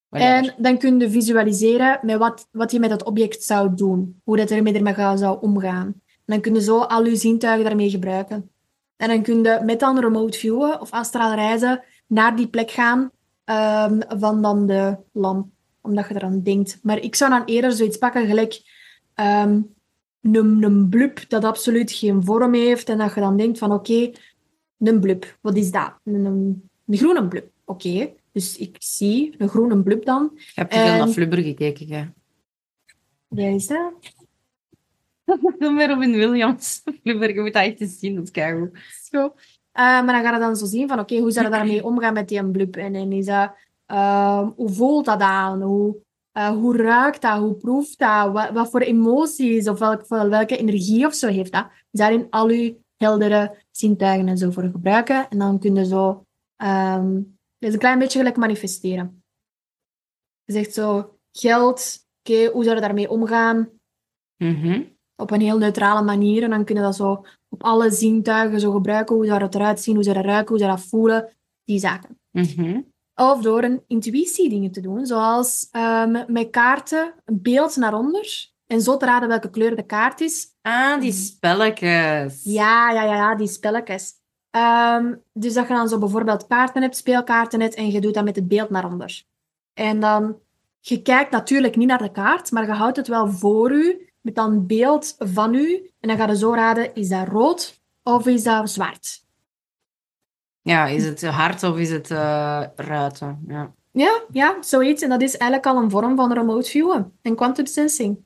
Whatever. 0.09 0.55
En 0.55 0.63
dan 0.63 0.79
kun 0.79 0.99
je 0.99 1.11
visualiseren 1.11 1.99
met 2.03 2.19
wat, 2.19 2.49
wat 2.51 2.73
je 2.73 2.81
met 2.81 2.91
dat 2.91 3.03
object 3.03 3.43
zou 3.43 3.75
doen. 3.75 4.21
Hoe 4.25 4.37
dat 4.37 4.51
er 4.51 4.63
met 4.63 4.75
ermee 4.75 5.17
zou 5.17 5.41
omgaan. 5.41 5.87
En 5.87 6.23
dan 6.25 6.41
kun 6.41 6.55
je 6.55 6.63
zo 6.63 6.81
al 6.81 7.05
je 7.05 7.17
zintuigen 7.17 7.65
daarmee 7.65 7.91
gebruiken. 7.91 8.51
En 8.97 9.09
dan 9.09 9.23
kun 9.23 9.43
je 9.43 9.61
met 9.65 9.81
dan 9.81 9.99
remote 9.99 10.39
viewen 10.39 10.81
of 10.81 10.91
astraal 10.91 11.35
reizen 11.35 11.83
naar 12.07 12.37
die 12.37 12.49
plek 12.49 12.71
gaan 12.71 13.11
ehm, 13.45 14.01
van 14.09 14.43
dan 14.43 14.67
de 14.67 14.97
lamp. 15.13 15.47
Omdat 15.81 16.09
je 16.09 16.15
eraan 16.15 16.43
denkt. 16.43 16.79
Maar 16.83 16.99
ik 16.99 17.15
zou 17.15 17.31
dan 17.31 17.45
eerder 17.45 17.73
zoiets 17.73 17.97
pakken 17.97 18.27
gelijk 18.27 18.63
ehm, 19.15 19.61
een, 20.23 20.63
een 20.63 20.89
blub 20.89 21.29
dat 21.29 21.45
absoluut 21.45 21.93
geen 21.93 22.25
vorm 22.25 22.55
heeft. 22.55 22.89
En 22.89 22.99
dat 22.99 23.15
je 23.15 23.21
dan 23.21 23.37
denkt 23.37 23.59
van 23.59 23.73
oké, 23.73 24.11
een 24.79 25.01
blub, 25.01 25.39
wat 25.41 25.57
is 25.57 25.71
dat? 25.71 25.93
Een, 26.05 26.25
een, 26.25 26.71
een 26.87 26.97
groene 26.97 27.29
blub. 27.29 27.51
Oké, 27.65 28.13
dus 28.33 28.57
ik 28.57 28.77
zie 28.79 29.35
een 29.39 29.49
groene 29.49 29.83
blub 29.83 30.05
dan. 30.05 30.31
Je 30.35 30.43
hebt 30.55 30.71
te 30.71 30.79
veel 30.79 30.87
en- 30.87 30.99
naar 30.99 31.09
Flubber 31.09 31.39
gekeken. 31.39 32.15
Waar 33.29 33.55
is 33.55 33.67
dat? 33.67 33.93
Meer 35.73 35.89
Robin 35.89 36.13
Williams. 36.13 36.83
Flubber, 37.03 37.35
je 37.35 37.41
moet 37.41 37.53
dat 37.53 37.63
echt 37.63 37.81
eens 37.81 37.99
zien, 37.99 38.15
dat 38.15 38.25
is 38.25 38.31
keigoed. 38.31 38.79
Zo. 39.11 39.35
Eh, 39.73 39.83
maar 39.83 40.07
dan 40.07 40.23
ga 40.23 40.33
je 40.33 40.39
dan 40.39 40.57
zo 40.57 40.67
zien 40.67 40.89
van, 40.89 40.99
oké, 40.99 41.19
hoe 41.19 41.31
zou 41.31 41.45
je 41.45 41.51
daarmee 41.53 41.85
omgaan 41.91 42.15
met 42.15 42.29
die 42.29 42.45
blub? 42.51 42.77
En, 42.77 42.95
en 42.95 43.13
is 43.13 43.27
dat, 43.27 43.55
ehm, 43.87 44.51
hoe 44.57 44.71
voelt 44.71 45.05
dat 45.05 45.21
aan? 45.21 45.63
Hoe, 45.63 45.97
eh, 46.33 46.49
hoe 46.49 46.77
ruikt 46.77 47.23
dat? 47.23 47.39
Hoe 47.39 47.55
proeft 47.55 47.99
dat? 47.99 48.33
Wat, 48.33 48.51
wat 48.51 48.71
voor 48.71 48.81
emoties 48.81 49.69
of 49.69 49.79
welk, 49.79 50.07
welke 50.07 50.57
energie 50.57 51.07
of 51.07 51.15
zo 51.15 51.29
heeft 51.29 51.53
dat? 51.53 51.67
Dus 51.91 52.01
daarin 52.01 52.27
al 52.31 52.51
je 52.51 52.77
heldere 52.97 53.57
zintuigen 53.71 54.29
en 54.29 54.39
zo 54.39 54.51
voor 54.51 54.63
gebruiken. 54.63 55.31
En 55.31 55.39
dan 55.39 55.59
kun 55.59 55.75
je 55.75 55.85
zo... 55.87 56.27
ehm 56.57 57.21
dus 57.59 57.73
een 57.73 57.79
klein 57.79 57.99
beetje 57.99 58.19
gelijk 58.19 58.37
manifesteren. 58.37 59.23
Je 60.45 60.53
zegt 60.53 60.75
zo, 60.75 61.19
geld, 61.33 62.07
oké, 62.19 62.47
hoe 62.47 62.65
zou 62.65 62.75
je 62.75 62.81
daarmee 62.83 63.11
omgaan? 63.11 63.69
Mhm. 64.37 64.83
op 65.17 65.31
een 65.31 65.41
heel 65.41 65.59
neutrale 65.59 66.03
manier. 66.03 66.43
En 66.43 66.51
dan 66.51 66.65
kun 66.65 66.75
je 66.77 66.83
dat 66.83 66.97
zo 66.97 67.25
op 67.49 67.63
alle 67.63 67.91
zintuigen 67.91 68.61
zo 68.61 68.73
gebruiken. 68.73 69.17
Hoe 69.17 69.27
zou 69.27 69.39
dat 69.39 69.55
eruit 69.55 69.81
zien? 69.81 69.95
Hoe 69.95 70.05
zou 70.05 70.17
dat 70.17 70.25
ruiken? 70.25 70.49
Hoe 70.49 70.59
zou 70.59 70.71
dat 70.71 70.87
voelen? 70.87 71.37
Die 71.65 71.79
zaken. 71.79 72.19
Mhm. 72.31 72.81
Of 73.15 73.43
door 73.43 73.63
een 73.63 73.83
intuïtie 73.87 74.49
dingen 74.49 74.73
te 74.73 74.81
doen. 74.81 75.07
Zoals 75.07 75.69
ehm, 75.71 76.25
met 76.33 76.51
kaarten 76.51 77.15
een 77.25 77.43
beeld 77.43 77.77
naar 77.77 77.95
onder. 77.95 78.51
En 78.67 78.81
zo 78.81 78.97
te 78.97 79.07
raden 79.07 79.29
welke 79.29 79.51
kleur 79.51 79.77
de 79.77 79.87
kaart 79.87 80.21
is. 80.21 80.47
Ah, 80.63 81.01
die 81.01 81.13
spelletjes. 81.13 82.41
Ja, 82.45 82.91
ja, 82.91 83.03
ja, 83.03 83.15
ja 83.15 83.35
die 83.35 83.49
spelletjes. 83.49 84.13
Ehm, 84.51 85.15
dus 85.33 85.55
dat 85.55 85.69
je 85.69 85.75
dan 85.75 85.89
zo 85.89 85.99
bijvoorbeeld 85.99 86.47
kaarten 86.47 86.83
hebt, 86.83 86.97
speelkaarten 86.97 87.61
hebt. 87.61 87.75
En 87.75 87.91
je 87.91 88.01
doet 88.01 88.15
dat 88.15 88.25
met 88.25 88.37
het 88.37 88.49
beeld 88.49 88.71
naar 88.71 88.85
onder. 88.85 89.23
En 89.75 90.01
dan, 90.01 90.39
je 90.81 91.03
kijkt 91.03 91.31
natuurlijk 91.31 91.77
niet 91.77 91.89
naar 91.89 92.03
de 92.03 92.13
kaart. 92.13 92.51
Maar 92.51 92.67
je 92.67 92.73
houdt 92.73 92.97
het 92.97 93.09
wel 93.09 93.29
voor 93.29 93.73
u. 93.73 94.11
Met 94.21 94.35
dan 94.35 94.67
beeld 94.67 95.15
van 95.19 95.55
u. 95.55 95.91
En 96.01 96.09
dan 96.09 96.17
ga 96.17 96.27
je 96.27 96.37
zo 96.37 96.55
raden, 96.55 96.95
is 96.95 97.09
dat 97.09 97.29
rood 97.29 97.81
of 98.03 98.27
is 98.27 98.43
dat 98.43 98.71
zwart? 98.71 99.22
Ja, 100.63 100.87
is 100.87 101.05
het 101.05 101.23
hard 101.23 101.63
of 101.63 101.79
is 101.79 101.91
het 101.91 102.11
eh, 102.11 102.63
ruiten? 102.77 103.45
Ja. 103.47 103.73
Ja, 103.91 104.23
ja, 104.31 104.57
zoiets. 104.63 105.03
En 105.03 105.09
dat 105.09 105.23
is 105.23 105.37
eigenlijk 105.37 105.67
al 105.77 105.83
een 105.83 105.91
vorm 105.91 106.17
van 106.17 106.33
remote 106.33 106.71
viewen 106.71 107.13
en 107.23 107.35
quantum 107.37 107.67
sensing. 107.67 108.19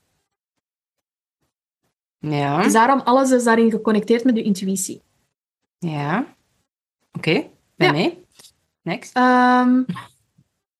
Ja. 2.18 2.62
Dus 2.62 2.72
daarom, 2.72 3.00
alles 3.00 3.30
is 3.30 3.44
daarin 3.44 3.70
geconnecteerd 3.70 4.24
met 4.24 4.36
je 4.36 4.42
intuïtie. 4.42 5.02
Ja. 5.78 6.34
Oké, 7.12 7.32
ben 7.76 7.86
Ja. 7.86 7.92
mee. 7.92 8.24
Next. 8.82 9.16
Ehm, 9.16 9.82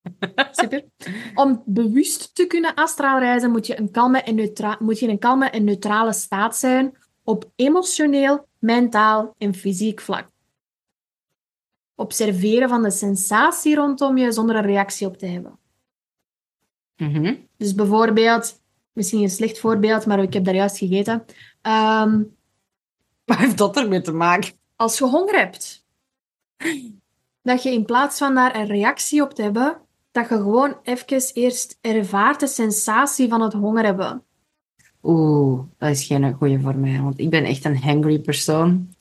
super. 0.61 0.85
Om 1.35 1.63
bewust 1.67 2.35
te 2.35 2.47
kunnen 2.47 2.75
astraal 2.75 3.19
reizen, 3.19 3.51
moet 3.51 3.67
je, 3.67 3.79
een 3.79 3.91
kalme 3.91 4.23
en 4.23 4.35
neutra- 4.35 4.77
moet 4.81 4.99
je 4.99 5.05
in 5.07 5.11
een 5.13 5.19
kalme 5.19 5.47
en 5.51 5.65
neutrale 5.65 6.13
staat 6.13 6.57
zijn 6.57 6.97
op 7.25 7.51
emotioneel, 7.57 8.49
mentaal 8.59 9.35
en 9.39 9.55
fysiek 9.55 10.01
vlak. 10.01 10.29
Observeren 11.97 12.69
van 12.69 12.83
de 12.83 12.91
sensatie 12.91 13.75
rondom 13.75 14.17
je 14.19 14.33
zonder 14.33 14.57
een 14.57 14.63
reactie 14.63 15.07
op 15.07 15.17
te 15.17 15.27
hebben. 15.27 15.59
Mhm. 16.97 17.35
Dus 17.57 17.75
bijvoorbeeld, 17.75 18.63
misschien 18.93 19.23
een 19.23 19.31
slecht 19.31 19.59
voorbeeld, 19.59 20.07
maar 20.07 20.23
ik 20.23 20.33
heb 20.33 20.45
daar 20.45 20.55
juist 20.55 20.79
gegeten. 20.79 21.25
Ehm, 21.63 22.23
Wat 23.25 23.37
heeft 23.37 23.59
dat 23.59 23.77
ermee 23.77 24.01
te 24.01 24.13
maken? 24.13 24.53
als 24.77 24.99
je 24.99 25.05
honger 25.05 25.39
hebt, 25.39 25.85
dat 27.43 27.63
je 27.63 27.73
in 27.73 27.85
plaats 27.85 28.19
van 28.19 28.35
daar 28.35 28.57
een 28.57 28.67
reactie 28.67 29.23
op 29.23 29.35
te 29.35 29.43
hebben, 29.43 29.81
dat 30.11 30.29
je 30.29 30.35
gewoon 30.35 30.77
even 30.83 31.33
eerst 31.35 31.79
ervaart 31.81 32.41
de 32.41 32.47
sensatie 32.47 33.29
van 33.29 33.41
het 33.41 33.53
honger 33.53 33.85
hebben. 33.85 34.23
Oeh, 35.03 35.63
dat 35.79 35.91
is 35.91 36.05
geen 36.05 36.33
goede 36.33 36.61
voor 36.61 36.77
mij, 36.77 37.01
want 37.01 37.19
ik 37.19 37.31
ben 37.31 37.45
echt 37.45 37.65
een 37.65 37.83
hangry 37.83 38.19
persoon. 38.19 38.95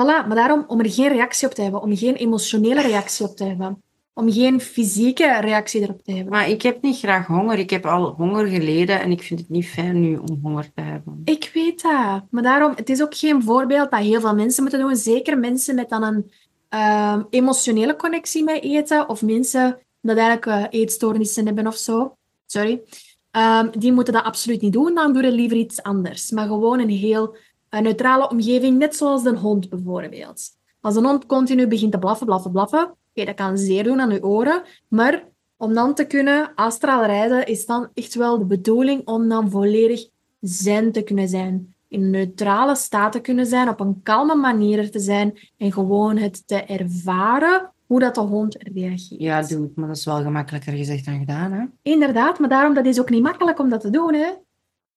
Voilà, 0.00 0.26
maar 0.26 0.34
daarom 0.34 0.64
om 0.66 0.80
er 0.80 0.90
geen 0.90 1.08
reactie 1.08 1.48
op 1.48 1.54
te 1.54 1.62
hebben, 1.62 1.82
om 1.82 1.96
geen 1.96 2.14
emotionele 2.14 2.80
reactie 2.80 3.26
op 3.26 3.36
te 3.36 3.44
hebben, 3.44 3.82
om 4.14 4.32
geen 4.32 4.60
fysieke 4.60 5.40
reactie 5.40 5.82
erop 5.82 6.02
te 6.02 6.12
hebben. 6.12 6.32
Maar 6.32 6.48
ik 6.48 6.62
heb 6.62 6.82
niet 6.82 6.98
graag 6.98 7.26
honger. 7.26 7.58
Ik 7.58 7.70
heb 7.70 7.86
al 7.86 8.08
honger 8.08 8.46
geleden 8.46 9.00
en 9.00 9.10
ik 9.10 9.22
vind 9.22 9.40
het 9.40 9.48
niet 9.48 9.66
fijn 9.66 10.00
nu 10.00 10.16
om 10.16 10.38
honger 10.42 10.72
te 10.74 10.80
hebben. 10.80 11.22
Ik 11.24 11.50
weet 11.54 11.82
dat, 11.82 12.22
maar 12.30 12.42
daarom, 12.42 12.72
het 12.74 12.88
is 12.88 13.02
ook 13.02 13.14
geen 13.14 13.42
voorbeeld 13.42 13.90
dat 13.90 14.00
heel 14.00 14.20
veel 14.20 14.34
mensen 14.34 14.62
moeten 14.62 14.80
doen, 14.80 14.96
zeker 14.96 15.38
mensen 15.38 15.74
met 15.74 15.88
dan 15.88 16.02
een 16.02 16.30
ehm, 16.68 17.22
emotionele 17.30 17.96
connectie 17.96 18.44
met 18.44 18.62
eten, 18.62 19.08
of 19.08 19.22
mensen 19.22 19.78
dat 20.00 20.16
eigenlijk 20.16 20.46
eh, 20.46 20.80
eetstoornissen 20.80 21.46
hebben 21.46 21.66
of 21.66 21.76
zo, 21.76 22.16
sorry, 22.46 22.82
ehm, 23.30 23.68
die 23.78 23.92
moeten 23.92 24.12
dat 24.12 24.24
absoluut 24.24 24.60
niet 24.60 24.72
doen. 24.72 24.94
Dan 24.94 25.12
doe 25.12 25.22
je 25.22 25.32
liever 25.32 25.56
iets 25.56 25.82
anders. 25.82 26.30
Maar 26.30 26.46
gewoon 26.46 26.80
een 26.80 26.90
heel 26.90 27.36
een 27.70 27.82
neutrale 27.82 28.28
omgeving, 28.28 28.78
net 28.78 28.96
zoals 28.96 29.24
een 29.24 29.36
hond 29.36 29.68
bijvoorbeeld. 29.68 30.42
Als 30.80 30.96
een 30.96 31.04
hond 31.04 31.26
continu 31.26 31.66
begint 31.66 31.92
te 31.92 31.98
blaffen, 31.98 32.26
blaffen, 32.26 32.52
blaffen, 32.52 32.82
oké, 32.84 33.24
dat 33.24 33.34
kan 33.34 33.58
zeer 33.58 33.84
doen 33.84 34.00
aan 34.00 34.10
je 34.10 34.24
oren, 34.24 34.62
maar 34.88 35.24
om 35.56 35.74
dan 35.74 35.94
te 35.94 36.04
kunnen 36.04 36.52
astraal 36.54 37.04
rijden, 37.04 37.46
is 37.46 37.66
dan 37.66 37.88
echt 37.94 38.14
wel 38.14 38.38
de 38.38 38.44
bedoeling 38.44 39.06
om 39.06 39.28
dan 39.28 39.50
volledig 39.50 40.08
zen 40.40 40.92
te 40.92 41.02
kunnen 41.02 41.28
zijn. 41.28 41.74
In 41.88 42.02
een 42.02 42.10
neutrale 42.10 42.74
staat 42.74 43.12
te 43.12 43.20
kunnen 43.20 43.46
zijn, 43.46 43.68
op 43.68 43.80
een 43.80 44.02
kalme 44.02 44.34
manier 44.34 44.90
te 44.90 44.98
zijn 44.98 45.38
en 45.56 45.72
gewoon 45.72 46.16
het 46.16 46.46
te 46.46 46.62
ervaren 46.62 47.72
hoe 47.86 48.00
dat 48.00 48.14
de 48.14 48.20
hond 48.20 48.56
reageert. 48.74 49.20
Ja, 49.20 49.42
doe 49.42 49.70
maar 49.74 49.88
dat 49.88 49.96
is 49.96 50.04
wel 50.04 50.22
gemakkelijker 50.22 50.72
gezegd 50.72 51.04
dan 51.04 51.18
gedaan, 51.18 51.52
hè? 51.52 51.64
Inderdaad, 51.82 52.38
maar 52.38 52.48
daarom 52.48 52.74
dat 52.74 52.86
is 52.86 53.00
ook 53.00 53.10
niet 53.10 53.22
makkelijk 53.22 53.58
om 53.58 53.68
dat 53.68 53.80
te 53.80 53.90
doen, 53.90 54.14
hè. 54.14 54.32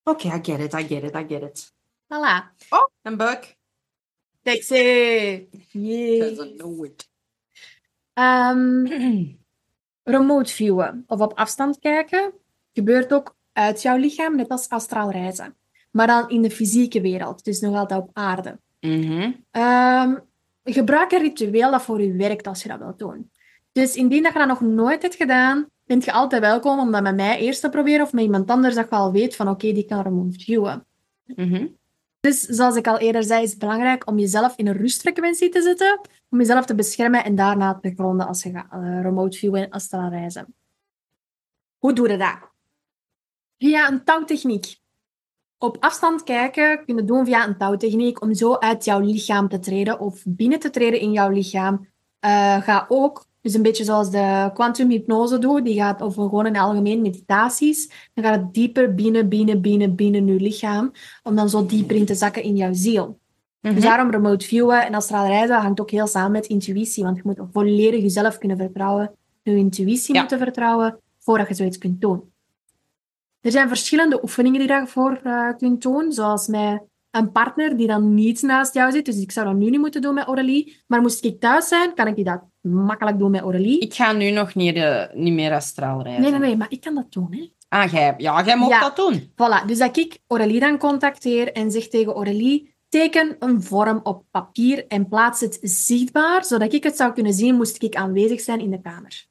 Oké, 0.03 0.27
I 0.27 0.39
get 0.41 0.59
it, 0.59 0.73
I 0.73 0.83
get 0.87 1.03
it, 1.03 1.15
I 1.15 1.25
get 1.27 1.41
it. 1.41 1.73
Voilà. 2.09 2.51
Oh. 2.69 2.87
Sexy. 4.43 5.47
Yay. 5.71 6.19
Doesn't 6.19 6.57
know 6.57 6.85
it. 6.85 7.09
Ehm, 8.13 8.85
remote 10.03 10.53
viewen 10.53 11.03
of 11.07 11.19
op 11.19 11.33
afstand 11.33 11.79
kijken 11.79 12.33
gebeurt 12.73 13.13
ook 13.13 13.35
uit 13.53 13.81
jouw 13.81 13.97
lichaam, 13.97 14.35
net 14.35 14.49
als 14.49 14.69
astraal 14.69 15.11
reizen. 15.11 15.55
Maar 15.91 16.07
dan 16.07 16.29
in 16.29 16.41
de 16.41 16.51
fysieke 16.51 17.01
wereld, 17.01 17.43
dus 17.43 17.59
nog 17.59 17.75
altijd 17.75 18.01
op 18.01 18.09
aarde. 18.13 18.59
Mhm. 18.79 19.31
Ehm, 19.51 20.15
gebruik 20.63 21.11
een 21.11 21.21
ritueel 21.21 21.71
dat 21.71 21.81
voor 21.81 22.01
je 22.01 22.13
werkt 22.13 22.47
als 22.47 22.63
je 22.63 22.69
dat 22.69 22.79
wilt 22.79 22.99
doen. 22.99 23.31
Dus 23.71 23.95
indien 23.95 24.23
dat 24.23 24.33
je 24.33 24.39
dat 24.39 24.47
nog 24.47 24.61
nooit 24.61 25.01
hebt 25.01 25.15
gedaan, 25.15 25.67
bent 25.85 26.05
je 26.05 26.11
altijd 26.11 26.41
welkom 26.41 26.79
om 26.79 26.91
dat 26.91 27.01
met 27.01 27.15
mij 27.15 27.39
eerst 27.39 27.61
te 27.61 27.69
proberen 27.69 28.05
of 28.05 28.13
met 28.13 28.23
iemand 28.23 28.49
anders 28.49 28.75
dat 28.75 28.89
je 28.89 28.95
al 28.95 29.11
weet 29.11 29.35
van 29.35 29.47
oké, 29.49 29.71
die 29.71 29.85
kan 29.85 30.01
remote 30.01 30.39
viewen. 30.39 30.85
Mhm. 31.25 31.67
Dus 32.19 32.41
zoals 32.41 32.75
ik 32.75 32.87
al 32.87 32.97
eerder 32.97 33.23
zei, 33.23 33.43
is 33.43 33.49
het 33.49 33.59
belangrijk 33.59 34.07
om 34.07 34.19
jezelf 34.19 34.55
in 34.55 34.67
een 34.67 34.77
rustfrequentie 34.77 35.49
te 35.49 35.61
zetten, 35.61 35.99
om 36.29 36.39
jezelf 36.39 36.65
te 36.65 36.75
beschermen 36.75 37.23
en 37.23 37.35
daarna 37.35 37.79
te 37.79 37.93
gronden 37.93 38.27
als 38.27 38.43
je 38.43 38.51
gaat 38.51 38.71
eh, 38.71 39.01
remote 39.01 39.37
viewen 39.37 39.69
als 39.69 39.87
te 39.87 40.09
reizen. 40.09 40.55
Hoe 41.77 41.93
doe 41.93 42.09
je 42.09 42.17
dat? 42.17 42.37
Via 43.57 43.89
een 43.89 44.03
touwtechniek. 44.03 44.79
Op 45.57 45.77
afstand 45.79 46.23
kijken 46.23 46.85
kun 46.85 46.95
je 46.95 47.03
doen 47.03 47.25
via 47.25 47.47
een 47.47 47.57
touwtechniek 47.57 48.21
om 48.21 48.33
zo 48.33 48.55
uit 48.55 48.85
jouw 48.85 48.99
lichaam 48.99 49.49
te 49.49 49.59
treden 49.59 49.99
of 49.99 50.23
binnen 50.25 50.59
te 50.59 50.69
treden 50.69 50.99
in 50.99 51.11
jouw 51.11 51.29
lichaam. 51.29 51.87
Eh, 52.19 52.61
ga 52.61 52.85
ook, 52.89 53.25
dus 53.41 53.53
een 53.53 53.61
beetje 53.61 53.83
zoals 53.83 54.11
de 54.11 54.49
quantum 54.53 54.89
hypnose 54.89 55.39
doet, 55.39 55.65
die 55.65 55.75
gaat 55.75 56.01
over 56.01 56.23
gewoon 56.23 56.45
in 56.45 56.57
algemeen 56.57 57.01
meditaties, 57.01 57.91
dan 58.13 58.23
gaat 58.23 58.35
het 58.35 58.53
dieper 58.53 58.95
binnen, 58.95 59.29
binnen, 59.29 59.61
binnen, 59.61 59.95
binnen 59.95 60.27
je 60.27 60.39
lichaam, 60.39 60.91
om 61.23 61.35
dan 61.35 61.49
zo 61.49 61.65
dieper 61.65 61.95
in 61.95 62.05
te 62.05 62.15
zakken 62.15 62.43
in 62.43 62.55
jouw 62.55 62.73
ziel. 62.73 63.19
Mhm. 63.61 63.73
Dus 63.73 63.83
daarom 63.83 64.11
remote 64.11 64.45
viewen 64.45 64.85
en 64.85 64.93
astraal 64.93 65.27
reizen 65.27 65.55
hangt 65.61 65.79
ook 65.79 65.91
heel 65.91 66.07
samen 66.07 66.31
met 66.31 66.45
intuïtie, 66.45 67.03
want 67.03 67.15
je 67.15 67.21
moet 67.25 67.39
volledig 67.51 68.01
jezelf 68.01 68.37
kunnen 68.37 68.57
vertrouwen, 68.57 69.11
je 69.41 69.55
intuïtie 69.55 70.13
Ja. 70.13 70.19
moeten 70.19 70.37
vertrouwen, 70.37 70.99
voordat 71.19 71.47
je 71.47 71.53
zoiets 71.53 71.77
kunt 71.77 72.01
doen. 72.01 72.31
Er 73.41 73.51
zijn 73.51 73.67
verschillende 73.67 74.21
oefeningen 74.23 74.59
die 74.59 74.67
je 74.67 74.73
daarvoor 74.73 75.19
eh, 75.23 75.49
kunt 75.57 75.81
doen, 75.81 76.11
zoals 76.11 76.47
met 76.47 76.81
een 77.11 77.31
partner 77.31 77.77
die 77.77 77.87
dan 77.87 78.13
niet 78.13 78.41
naast 78.41 78.73
jou 78.73 78.91
zit. 78.91 79.05
Dus 79.05 79.21
ik 79.21 79.31
zou 79.31 79.45
dat 79.45 79.55
nu 79.55 79.69
niet 79.69 79.79
moeten 79.79 80.01
doen 80.01 80.13
met 80.13 80.25
Aurélie. 80.25 80.81
Maar 80.87 81.01
moest 81.01 81.25
ik 81.25 81.39
thuis 81.39 81.67
zijn, 81.67 81.93
kan 81.93 82.07
ik 82.07 82.25
dat 82.25 82.41
makkelijk 82.61 83.17
doen 83.19 83.31
met 83.31 83.41
Aurélie. 83.41 83.79
Ik 83.79 83.93
ga 83.93 84.11
nu 84.11 84.29
nog 84.31 84.55
niet, 84.55 84.75
eh, 84.75 85.03
niet 85.13 85.33
meer 85.33 85.53
astraal 85.53 86.01
reizen. 86.01 86.21
Nee, 86.21 86.31
nee, 86.31 86.39
nee, 86.39 86.57
maar 86.57 86.71
ik 86.71 86.81
kan 86.81 86.95
dat 86.95 87.11
doen. 87.11 87.27
Hè. 87.33 87.49
Ah, 87.69 87.91
jij, 87.91 88.13
ja, 88.17 88.43
jij 88.45 88.57
mag 88.57 88.69
Ja. 88.69 88.79
dat 88.79 88.95
doen. 88.95 89.31
Voilà, 89.31 89.65
dus 89.65 89.77
dat 89.77 89.97
ik 89.97 90.19
Aurélie 90.27 90.59
dan 90.59 90.77
contacteer 90.77 91.51
en 91.51 91.71
zeg 91.71 91.87
tegen 91.87 92.13
Aurélie, 92.13 92.75
teken 92.89 93.35
een 93.39 93.63
vorm 93.63 93.99
op 94.03 94.23
papier 94.31 94.87
en 94.87 95.07
plaats 95.07 95.41
het 95.41 95.57
zichtbaar, 95.61 96.45
zodat 96.45 96.73
ik 96.73 96.83
het 96.83 96.95
zou 96.95 97.13
kunnen 97.13 97.33
zien, 97.33 97.55
moest 97.55 97.83
ik 97.83 97.95
aanwezig 97.95 98.41
zijn 98.41 98.59
in 98.59 98.71
de 98.71 98.81
kamer. 98.81 99.27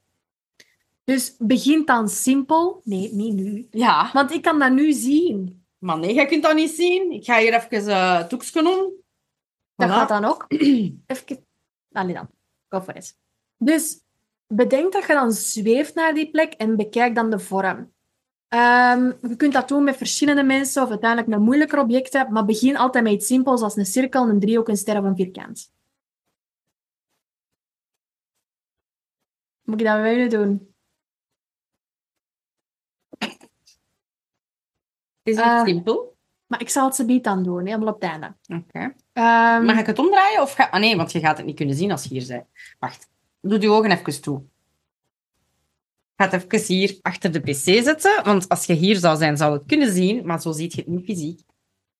Dus 1.04 1.34
begin 1.38 1.84
dan 1.84 2.08
simpel. 2.08 2.80
Nee, 2.84 3.14
niet 3.14 3.34
nu. 3.34 3.66
Ja, 3.70 4.10
Want 4.12 4.32
ik 4.32 4.42
kan 4.42 4.58
dat 4.58 4.72
nu 4.72 4.92
zien. 4.92 5.64
maar 5.78 5.98
nee, 5.98 6.14
jij 6.14 6.26
kunt 6.26 6.42
dat 6.42 6.54
niet 6.54 6.70
zien. 6.70 7.10
Ik 7.12 7.24
ga 7.24 7.38
hier 7.38 7.54
even 7.54 7.88
uh, 7.88 8.20
toekje 8.22 8.62
doen. 8.62 8.92
Dat 9.76 9.90
gaat 9.90 10.08
dan 10.08 10.24
ook. 10.24 10.44
Even... 10.48 11.44
Allee 11.92 12.14
dan. 12.14 12.28
Dus 13.56 14.00
bedenk 14.46 14.92
dat 14.92 15.06
je 15.06 15.12
dan 15.12 15.32
zweeft 15.32 15.94
naar 15.94 16.14
die 16.14 16.30
plek 16.30 16.52
en 16.52 16.76
bekijk 16.76 17.14
dan 17.14 17.30
de 17.30 17.38
vorm. 17.38 17.92
Ehm, 18.48 19.12
je 19.22 19.36
kunt 19.36 19.52
dat 19.52 19.68
doen 19.68 19.84
met 19.84 19.96
verschillende 19.96 20.42
mensen 20.42 20.82
of 20.82 20.88
uiteindelijk 20.90 21.30
met 21.30 21.38
moeilijker 21.40 21.78
objecten, 21.78 22.32
maar 22.32 22.44
begin 22.44 22.76
altijd 22.76 23.04
met 23.04 23.12
iets 23.12 23.26
simpels 23.26 23.62
als 23.62 23.76
een 23.76 23.86
cirkel, 23.86 24.28
een 24.28 24.40
driehoek, 24.40 24.68
een 24.68 24.76
ster 24.76 24.98
of 24.98 25.04
een 25.04 25.16
vierkant. 25.16 25.72
Moet 29.62 29.80
ik 29.80 29.86
dat 29.86 30.00
weer 30.00 30.30
doen? 30.30 30.74
Het 33.18 33.48
is 35.22 35.36
Eh. 35.36 35.54
echt 35.56 35.66
simpel. 35.66 36.16
Maar 36.46 36.60
ik 36.60 36.68
zal 36.68 36.84
het 36.84 36.94
ze 36.94 37.04
niet 37.04 37.24
dan 37.24 37.42
doen, 37.42 37.66
helemaal 37.66 37.94
op 37.94 38.00
het 38.00 38.10
einde. 38.10 38.36
Oké. 38.48 38.94
Ehm, 39.18 39.64
Mag 39.64 39.78
ik 39.78 39.86
het 39.86 39.98
omdraaien? 39.98 40.42
Of 40.42 40.52
ga... 40.52 40.68
Ah 40.70 40.80
nee, 40.80 40.96
want 40.96 41.12
je 41.12 41.20
gaat 41.20 41.36
het 41.36 41.46
niet 41.46 41.56
kunnen 41.56 41.74
zien 41.74 41.90
als 41.90 42.02
je 42.02 42.08
hier 42.08 42.26
bent. 42.26 42.44
Wacht. 42.78 43.08
Doe 43.40 43.60
je 43.60 43.70
ogen 43.70 43.90
even 43.90 44.22
toe. 44.22 44.42
Ga 46.16 46.28
het 46.28 46.52
even 46.52 46.74
hier 46.74 46.98
achter 47.02 47.32
de 47.32 47.40
pc 47.40 47.82
zetten. 47.84 48.24
Want 48.24 48.48
als 48.48 48.64
je 48.64 48.72
hier 48.72 48.96
zou 48.96 49.16
zijn, 49.16 49.36
zou 49.36 49.52
het 49.52 49.62
kunnen 49.66 49.92
zien. 49.92 50.26
Maar 50.26 50.40
zo 50.40 50.52
ziet 50.52 50.72
je 50.72 50.80
het 50.80 50.90
niet 50.90 51.04
fysiek. 51.04 51.40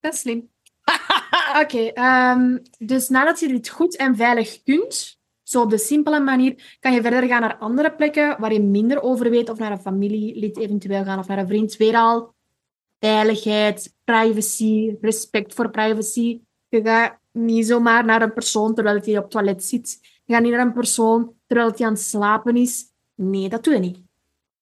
Dat 0.01 0.13
is 0.13 0.21
slim. 0.21 0.51
Oké, 1.63 1.79
ehm, 1.79 2.59
dus 2.79 3.09
nadat 3.09 3.41
je 3.41 3.49
dit 3.49 3.69
goed 3.69 3.97
en 3.97 4.17
veilig 4.17 4.63
kunt, 4.63 5.19
zo 5.43 5.63
op 5.63 5.71
de 5.71 5.79
simpele 5.79 6.21
manier, 6.21 6.77
kan 6.81 6.93
je 6.93 7.03
verder 7.03 7.29
gaan 7.29 7.41
naar 7.41 7.57
andere 7.57 7.95
plekken 7.95 8.41
waar 8.41 8.53
je 8.53 8.63
minder 8.63 9.03
over 9.03 9.31
weet, 9.31 9.51
of 9.51 9.59
naar 9.59 9.73
een 9.73 9.81
familielid 9.81 10.59
eventueel 10.59 11.05
gaan, 11.05 11.19
of 11.19 11.27
naar 11.27 11.39
een 11.39 11.47
vriend. 11.47 11.77
Weer 11.77 11.95
al 11.95 12.35
veiligheid, 13.01 13.95
privacy, 14.05 14.97
respect 15.01 15.55
voor 15.55 15.71
privacy. 15.71 16.41
Je 16.69 16.81
gaat 16.83 17.19
niet 17.33 17.67
zomaar 17.67 18.05
naar 18.05 18.23
een 18.23 18.33
persoon 18.33 18.75
terwijl 18.75 19.01
hij 19.03 19.17
op 19.17 19.23
het 19.23 19.31
toilet 19.31 19.65
zit. 19.65 19.99
Je 20.25 20.35
gaat 20.35 20.43
niet 20.43 20.53
naar 20.53 20.67
een 20.67 20.73
persoon 20.73 21.33
terwijl 21.47 21.73
hij 21.77 21.87
aan 21.87 21.93
het 21.93 22.03
slapen 22.03 22.57
is. 22.57 22.85
Nee, 23.15 23.49
dat 23.49 23.65
doe 23.65 23.75
je 23.75 23.81
niet. 23.81 23.99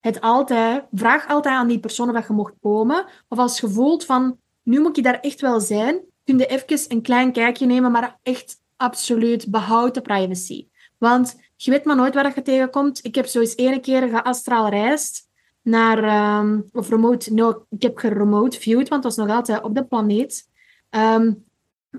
Het 0.00 0.20
altijd, 0.20 0.84
vraag 0.92 1.28
altijd 1.28 1.54
aan 1.54 1.68
die 1.68 1.80
persoon 1.80 2.16
of 2.16 2.26
je 2.26 2.32
mocht 2.32 2.54
komen. 2.60 3.06
Of 3.28 3.38
als 3.38 3.60
je 3.60 3.68
voelt 3.68 4.04
van, 4.04 4.38
nu 4.62 4.80
moet 4.80 4.96
je 4.96 5.02
daar 5.02 5.20
echt 5.20 5.40
wel 5.40 5.60
zijn, 5.60 6.00
kun 6.24 6.38
je 6.38 6.46
even 6.46 6.84
een 6.88 7.02
klein 7.02 7.32
kijkje 7.32 7.66
nemen, 7.66 7.90
maar 7.90 8.18
echt 8.22 8.60
absoluut 8.76 9.50
behoud 9.50 9.94
de 9.94 10.00
privacy. 10.00 10.68
Want 10.98 11.36
je 11.56 11.70
weet 11.70 11.84
maar 11.84 11.96
nooit 11.96 12.14
waar 12.14 12.32
je 12.34 12.42
tegenkomt. 12.42 13.04
Ik 13.04 13.14
heb 13.14 13.26
zo 13.26 13.40
eens 13.40 13.56
ene 13.56 13.80
keer 13.80 14.08
geastraal 14.08 14.68
reisd 14.68 15.28
naar, 15.62 16.04
ehm, 16.04 16.60
of 16.72 16.88
remote, 16.88 17.32
no, 17.34 17.66
ik 17.70 17.82
heb 17.82 17.98
geremote 17.98 18.60
viewed, 18.60 18.88
want 18.88 19.04
het 19.04 19.14
was 19.14 19.26
nog 19.26 19.36
altijd 19.36 19.62
op 19.62 19.74
de 19.74 19.84
planeet, 19.84 20.50
ehm, 20.90 21.32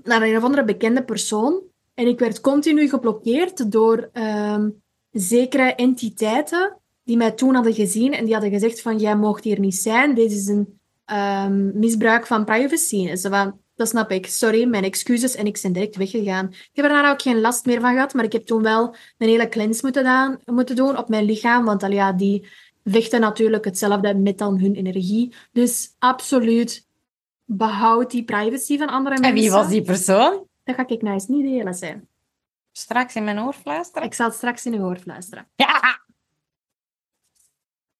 naar 0.02 0.22
een 0.22 0.36
of 0.36 0.42
andere 0.42 0.64
bekende 0.64 1.04
persoon. 1.04 1.62
En 1.94 2.06
ik 2.06 2.18
werd 2.18 2.40
continu 2.40 2.88
geblokkeerd 2.88 3.72
door 3.72 4.08
ehm, 4.12 4.70
zekere 5.10 5.74
entiteiten 5.74 6.76
die 7.04 7.16
mij 7.16 7.30
toen 7.30 7.54
hadden 7.54 7.74
gezien 7.74 8.12
en 8.12 8.24
die 8.24 8.32
hadden 8.32 8.52
gezegd 8.52 8.80
van, 8.80 8.98
jij 8.98 9.16
mocht 9.16 9.44
hier 9.44 9.60
niet 9.60 9.74
zijn, 9.74 10.14
dit 10.14 10.32
is 10.32 10.46
een 10.46 10.80
ehm, 11.04 11.78
misbruik 11.78 12.26
van 12.26 12.44
privacy. 12.44 13.08
En 13.08 13.60
dat 13.74 13.88
snap 13.88 14.10
ik, 14.10 14.26
sorry, 14.26 14.64
mijn 14.64 14.84
excuses, 14.84 15.34
en 15.34 15.46
ik 15.46 15.58
ben 15.62 15.72
direct 15.72 15.96
weggegaan. 15.96 16.48
Ik 16.48 16.70
heb 16.72 16.84
er 16.84 16.90
daarna 16.90 17.10
ook 17.10 17.22
geen 17.22 17.40
last 17.40 17.66
meer 17.66 17.80
van 17.80 17.92
gehad, 17.92 18.14
maar 18.14 18.24
ik 18.24 18.32
heb 18.32 18.46
toen 18.46 18.62
wel 18.62 18.94
een 19.18 19.28
hele 19.28 19.48
cleanse 19.48 19.80
moeten, 19.82 20.40
moeten 20.44 20.76
doen 20.76 20.98
op 20.98 21.08
mijn 21.08 21.24
lichaam, 21.24 21.64
want 21.64 21.82
al 21.82 21.90
ja, 21.90 22.12
die 22.12 22.46
vechten 22.84 23.20
natuurlijk 23.20 23.64
hetzelfde 23.64 24.14
met 24.14 24.38
dan 24.38 24.58
hun 24.58 24.74
energie. 24.74 25.34
Dus 25.52 25.94
absoluut, 25.98 26.87
behoud 27.50 28.10
die 28.10 28.24
privacy 28.24 28.78
van 28.78 28.88
andere 28.88 29.14
En 29.14 29.20
mensen. 29.20 29.40
wie 29.40 29.50
was 29.50 29.68
die 29.68 29.82
persoon? 29.82 30.46
Dat 30.64 30.74
ga 30.74 30.86
ik 30.88 31.02
nou 31.02 31.14
eens 31.14 31.26
niet 31.26 31.42
delen 31.44 31.74
zijn. 31.74 32.08
Straks 32.72 33.14
in 33.14 33.24
mijn 33.24 33.40
oor 33.40 33.52
fluisteren. 33.52 34.06
Ik 34.06 34.14
zal 34.14 34.26
het 34.26 34.34
straks 34.36 34.66
in 34.66 34.74
uw 34.74 34.84
oor 34.84 34.96
fluisteren. 34.96 35.48
Ja, 35.56 36.00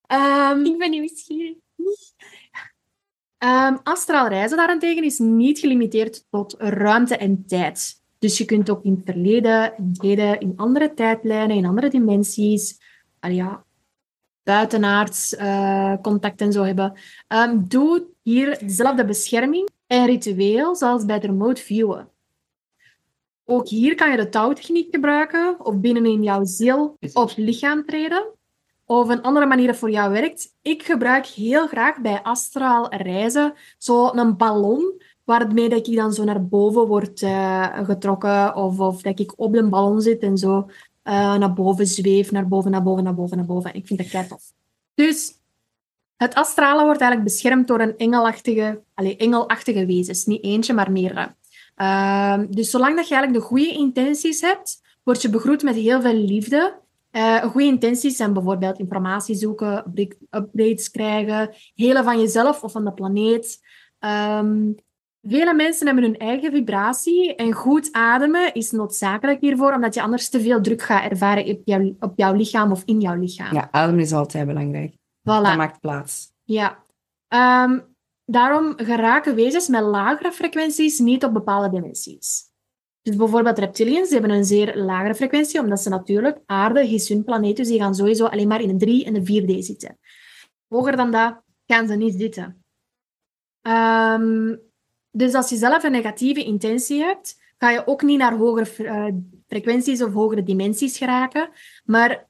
Ehm, 0.06 0.64
ik 0.64 0.78
ben 0.78 0.90
nieuwsgierig. 0.90 1.56
Ehm 3.38 3.76
astraal 3.82 4.28
reizen 4.28 4.56
daarentegen 4.56 5.04
is 5.04 5.18
niet 5.18 5.58
gelimiteerd 5.58 6.24
tot 6.30 6.54
ruimte 6.58 7.16
en 7.16 7.44
tijd. 7.46 8.02
Dus 8.18 8.38
je 8.38 8.44
kunt 8.44 8.70
ook 8.70 8.84
in 8.84 8.92
het 8.92 9.02
verleden, 9.04 9.76
in 9.76 9.88
het 9.92 10.02
heden, 10.02 10.40
in 10.40 10.52
andere 10.56 10.94
tijdlijnen, 10.94 11.56
in 11.56 11.66
andere 11.66 11.88
dimensies, 11.88 12.80
al 13.20 13.30
ja, 13.30 13.64
buitenaards 14.48 15.34
eh, 15.37 15.94
contact 16.02 16.40
en 16.40 16.52
zo 16.52 16.62
hebben. 16.62 16.92
Ehm, 17.26 17.58
doe 17.64 18.06
hier 18.22 18.58
dezelfde 18.58 19.04
bescherming 19.04 19.68
en 19.87 20.06
ritueel 20.06 20.76
zoals 20.76 21.04
bij 21.04 21.14
het 21.14 21.24
remote 21.24 21.62
viewen. 21.62 22.08
Ook 23.44 23.68
hier 23.68 23.94
kan 23.94 24.11
je 24.11 24.16
de 24.16 24.28
touwtechniek 24.28 24.94
gebruiken, 24.94 25.56
of 25.64 25.76
binnenin 25.76 26.22
jouw 26.22 26.44
ziel 26.44 26.96
of 27.12 27.37
lichaam 27.37 27.84
treden. 27.87 28.26
Of 28.84 29.08
een 29.08 29.22
andere 29.22 29.46
manier 29.46 29.66
dat 29.66 29.76
voor 29.76 29.90
jou 29.90 30.12
werkt. 30.12 30.54
Ik 30.62 30.82
gebruik 30.82 31.26
heel 31.26 31.66
graag 31.66 32.00
bij 32.00 32.22
astraal 32.22 32.94
reizen 32.94 33.54
zo 33.78 34.08
een 34.08 34.37
ballon, 34.37 35.02
waarmee 35.24 35.68
dat 35.68 35.87
ik 35.87 35.96
dan 35.96 36.12
zo 36.12 36.24
naar 36.24 36.46
boven 36.46 36.87
word 36.87 37.22
eh, 37.22 37.84
getrokken. 37.84 38.56
Of, 38.56 38.80
of 38.80 39.02
dat 39.02 39.18
ik 39.18 39.32
op 39.37 39.54
een 39.54 39.70
ballon 39.70 40.00
zit 40.00 40.22
en 40.22 40.38
zo 40.38 40.66
eh, 41.09 41.35
naar 41.35 41.53
boven 41.53 41.87
zweef, 41.87 42.31
naar 42.31 42.49
boven, 42.49 42.71
naar 42.71 42.83
boven, 42.83 43.05
naar 43.05 43.14
boven, 43.14 43.37
naar 43.37 43.47
boven. 43.47 43.75
Ik 43.75 43.87
vind 43.87 43.99
dat 43.99 44.09
kei 44.09 44.27
tof. 44.27 44.42
Dus 44.94 45.33
het 46.16 46.35
astrale 46.35 46.85
wordt 46.85 47.01
eigenlijk 47.01 47.31
beschermd 47.31 47.68
door 47.68 47.81
een 47.81 47.97
engelachtige, 47.97 48.83
allez, 48.94 49.16
engelachtige 49.16 49.87
wezens. 49.87 50.27
Niet 50.27 50.44
eentje, 50.44 50.73
maar 50.73 50.92
meerdere. 50.92 51.35
Ehm, 51.75 52.47
dus 52.51 52.71
zolang 52.71 52.97
dat 52.97 53.09
je 53.09 53.14
eigenlijk 53.14 53.44
de 53.44 53.49
goede 53.49 53.73
intenties 53.73 54.40
hebt, 54.40 54.81
word 55.03 55.23
je 55.23 55.31
begroet 55.31 55.62
met 55.62 55.75
heel 55.75 56.01
veel 56.01 56.14
liefde. 56.14 56.79
Uh, 57.12 57.42
goede 57.42 57.66
intenties 57.66 58.16
zijn 58.16 58.33
bijvoorbeeld 58.33 58.79
informatie 58.79 59.35
zoeken, 59.35 59.92
updates 60.31 60.90
krijgen, 60.90 61.55
helen 61.75 62.05
van 62.05 62.21
jezelf 62.21 62.62
of 62.62 62.73
van 62.73 62.85
de 62.85 62.92
planeet. 62.92 63.61
Um, 64.01 64.75
vele 65.28 65.54
mensen 65.54 65.86
hebben 65.86 66.04
hun 66.04 66.18
eigen 66.18 66.52
vibratie 66.52 67.34
en 67.34 67.52
goed 67.52 67.92
ademen 67.92 68.54
is 68.54 68.70
noodzakelijk 68.70 69.40
hiervoor, 69.40 69.72
omdat 69.72 69.94
je 69.94 70.02
anders 70.02 70.28
te 70.28 70.40
veel 70.40 70.60
druk 70.60 70.82
gaat 70.82 71.10
ervaren 71.10 71.46
op, 71.46 71.60
jouw, 71.64 71.94
op 72.00 72.12
jouw 72.16 72.34
lichaam 72.34 72.72
of 72.72 72.82
in 72.84 73.00
jouw 73.00 73.14
lichaam. 73.14 73.54
Ja, 73.54 73.68
ademen 73.70 74.00
is 74.00 74.12
altijd 74.12 74.46
belangrijk. 74.46 74.92
Voilà. 74.92 75.22
Dat 75.22 75.56
maakt 75.56 75.80
plaats. 75.80 76.32
Ja. 76.44 76.84
Um, 77.64 77.96
daarom 78.24 78.74
geraken 78.76 79.34
wezens 79.34 79.68
met 79.68 79.82
lagere 79.82 80.32
frequenties 80.32 80.98
niet 80.98 81.24
op 81.24 81.32
bepaalde 81.32 81.70
dimensies. 81.70 82.46
Dus 83.02 83.16
bijvoorbeeld 83.16 83.58
reptilians 83.58 84.10
hebben 84.10 84.30
een 84.30 84.44
zeer 84.44 84.76
lagere 84.76 85.14
frequentie, 85.14 85.60
omdat 85.60 85.80
ze 85.80 85.88
natuurlijk, 85.88 86.38
aarde 86.46 86.88
is 86.88 87.08
hun 87.08 87.24
planeet, 87.24 87.56
dus 87.56 87.68
die 87.68 87.80
gaan 87.80 87.94
sowieso 87.94 88.26
alleen 88.26 88.48
maar 88.48 88.60
in 88.60 88.68
de 88.68 88.76
3 88.76 89.04
en 89.04 89.12
de 89.14 89.20
4D 89.20 89.58
zitten. 89.58 89.98
Hoger 90.68 90.96
dan 90.96 91.10
dat 91.10 91.42
gaan 91.66 91.88
ze 91.88 91.94
niet 91.94 92.14
zitten. 92.14 92.62
Um, 93.62 94.67
dus 95.18 95.35
als 95.35 95.48
je 95.48 95.57
zelf 95.57 95.85
een 95.85 95.92
negatieve 95.92 96.44
intentie 96.44 97.00
hebt, 97.00 97.40
ga 97.59 97.70
je 97.70 97.87
ook 97.87 98.02
niet 98.02 98.18
naar 98.18 98.37
hogere 98.37 98.70
uh, 98.78 99.04
frequenties 99.46 100.02
of 100.02 100.12
hogere 100.12 100.42
dimensies 100.42 100.98
geraken. 100.98 101.48
Maar 101.85 102.26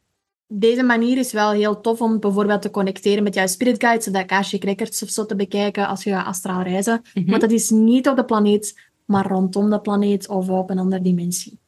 deze 0.47 0.83
manier 0.83 1.19
is 1.19 1.33
wel 1.33 1.51
heel 1.51 1.81
tof 1.81 2.01
om 2.01 2.21
bijvoorbeeld 2.21 2.63
te 2.63 2.71
connecteren 2.71 3.23
met 3.23 3.35
jouw 3.35 3.47
spirit 3.47 3.81
guides, 3.81 4.05
zodat 4.05 4.23
Akashic 4.23 4.65
Records 4.65 5.03
of 5.03 5.09
zo 5.09 5.27
te 5.27 5.37
bekijken 5.37 5.89
als 5.89 6.05
je 6.05 6.11
gaat 6.11 6.27
astraal 6.27 6.63
reizen. 6.63 6.95
Mm 6.95 7.23
-hmm. 7.23 7.31
Want 7.31 7.41
dat 7.41 7.51
is 7.51 7.71
niet 7.71 8.09
op 8.09 8.17
de 8.17 8.25
planeet, 8.25 8.91
maar 9.05 9.27
rondom 9.27 9.71
de 9.71 9.81
planeet 9.81 10.29
of 10.29 10.49
op 10.49 10.71
een 10.71 10.79
andere 10.79 11.03
dimensie. 11.03 11.59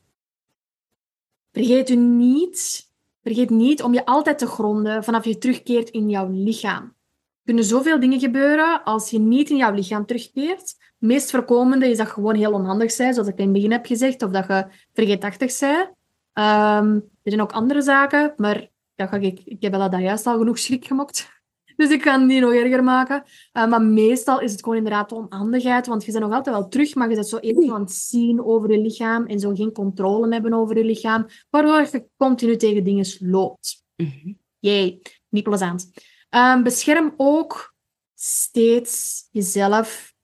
Vergeet 1.53 1.91
u 1.91 1.97
niet, 1.97 2.89
vergeet 3.23 3.51
niet 3.51 3.83
om 3.83 3.95
je 3.95 4.05
altijd 4.05 4.39
te 4.39 4.47
gronden 4.47 5.05
vanaf 5.05 5.25
je 5.25 5.39
terugkeert 5.39 5.91
in 5.91 6.09
jouw 6.09 6.29
lichaam. 6.31 6.83
Er 6.83 7.47
kunnen 7.57 7.65
zoveel 7.65 8.01
dingen 8.01 8.21
gebeuren 8.21 8.85
als 8.85 9.11
je 9.11 9.19
niet 9.19 9.51
in 9.51 9.57
jouw 9.57 9.73
lichaam 9.73 10.07
terugkeert. 10.07 10.77
Het 11.01 11.09
meest 11.09 11.31
voorkomende 11.31 11.89
is 11.89 11.97
dat 11.97 12.07
je 12.07 12.13
gewoon 12.13 12.35
heel 12.35 12.53
onhandig 12.53 12.97
bent, 12.97 13.15
zoals 13.15 13.29
ik 13.29 13.39
in 13.39 13.45
het 13.45 13.53
begin 13.53 13.71
heb 13.71 13.87
gezegd, 13.87 14.23
of 14.23 14.31
dat 14.31 14.47
je 14.47 14.67
vergeetachtig 14.93 15.59
bent. 15.59 15.89
Um, 16.35 16.95
er 17.23 17.31
zijn 17.31 17.41
ook 17.41 17.53
andere 17.53 17.83
zaken, 17.83 18.33
maar 18.37 18.69
dat 18.95 19.09
ga 19.09 19.17
ik, 19.17 19.41
ik 19.45 19.63
heb 19.63 19.73
wel 19.73 19.91
daar 19.91 20.01
juist 20.01 20.27
al 20.27 20.39
genoeg 20.39 20.59
schrik 20.59 20.87
gemokt. 20.87 21.29
Dus 21.77 21.91
ik 21.91 22.01
kan 22.01 22.27
die 22.27 22.41
nog 22.41 22.53
erger 22.53 22.85
maken. 22.85 23.23
Uh, 23.53 23.67
maar 23.67 23.83
meestal 23.83 24.41
is 24.41 24.53
het 24.53 24.63
gewoon 24.63 24.77
inderdaad 24.77 25.09
de 25.09 25.15
onhandigheid, 25.15 25.87
want 25.87 26.05
je 26.05 26.13
bent 26.13 26.25
nog 26.25 26.35
altijd 26.35 26.57
wel 26.57 26.69
terug, 26.69 26.95
maar 26.95 27.09
je 27.09 27.15
bent 27.15 27.29
zo 27.29 27.37
even 27.37 27.73
aan 27.73 27.81
het 27.81 27.93
zien 27.93 28.45
over 28.45 28.71
je 28.71 28.79
lichaam 28.79 29.27
en 29.27 29.41
zo 29.41 29.55
geen 29.55 29.73
controle 29.73 30.33
hebben 30.33 30.55
over 30.55 30.77
je 30.77 30.85
lichaam, 30.85 31.27
waardoor 31.51 31.81
je 31.81 32.07
continu 32.17 32.57
tegen 32.57 32.85
dingen 32.85 33.07
loopt. 33.19 33.85
Mm 33.97 34.13
-hmm. 34.23 34.39
Jee, 34.59 35.03
niet 35.29 35.45
plezant. 35.45 35.91
Um, 36.31 36.63
bescherm 36.63 37.15
ook 37.17 37.75
steeds 38.15 39.29
jezelf 39.31 40.15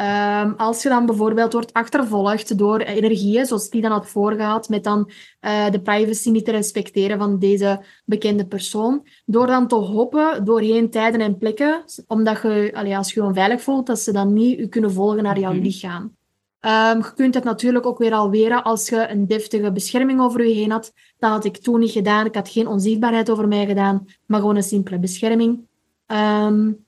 Um, 0.00 0.54
als 0.56 0.82
je 0.82 0.88
dan 0.88 1.06
bijvoorbeeld 1.06 1.52
wordt 1.52 1.72
achtervolgd 1.72 2.58
door 2.58 2.78
energieën, 2.78 3.46
zoals 3.46 3.70
die 3.70 3.82
dan 3.82 3.90
had 3.90 4.08
voorgehad, 4.08 4.68
met 4.68 4.84
dan 4.84 5.10
uh, 5.40 5.70
de 5.70 5.80
privacy 5.80 6.30
niet 6.30 6.44
te 6.44 6.50
respecteren 6.50 7.18
van 7.18 7.38
deze 7.38 7.84
bekende 8.04 8.46
persoon, 8.46 9.06
door 9.24 9.46
dan 9.46 9.68
te 9.68 9.74
hoppen 9.74 10.44
doorheen 10.44 10.90
tijden 10.90 11.20
en 11.20 11.38
plekken, 11.38 11.84
omdat 12.06 12.42
je, 12.42 12.70
allee, 12.74 12.96
als 12.96 13.12
je 13.12 13.20
je 13.20 13.26
onveilig 13.26 13.62
voelt, 13.62 13.86
dat 13.86 13.98
ze 13.98 14.12
dan 14.12 14.32
niet 14.32 14.58
je 14.58 14.68
kunnen 14.68 14.92
volgen 14.92 15.22
naar 15.22 15.38
jouw 15.38 15.52
lichaam. 15.52 16.02
Um, 16.02 16.98
je 16.98 17.12
kunt 17.14 17.34
het 17.34 17.44
natuurlijk 17.44 17.86
ook 17.86 17.98
weer 17.98 18.12
alweren 18.12 18.62
als 18.62 18.88
je 18.88 19.08
een 19.08 19.26
deftige 19.26 19.72
bescherming 19.72 20.20
over 20.20 20.46
je 20.46 20.54
heen 20.54 20.70
had. 20.70 20.92
Dat 21.18 21.30
had 21.30 21.44
ik 21.44 21.56
toen 21.56 21.80
niet 21.80 21.90
gedaan. 21.90 22.26
Ik 22.26 22.34
had 22.34 22.48
geen 22.48 22.66
onzichtbaarheid 22.66 23.30
over 23.30 23.48
mij 23.48 23.66
gedaan, 23.66 24.06
maar 24.26 24.40
gewoon 24.40 24.56
een 24.56 24.62
simpele 24.62 24.98
bescherming. 24.98 25.60
Um, 26.06 26.84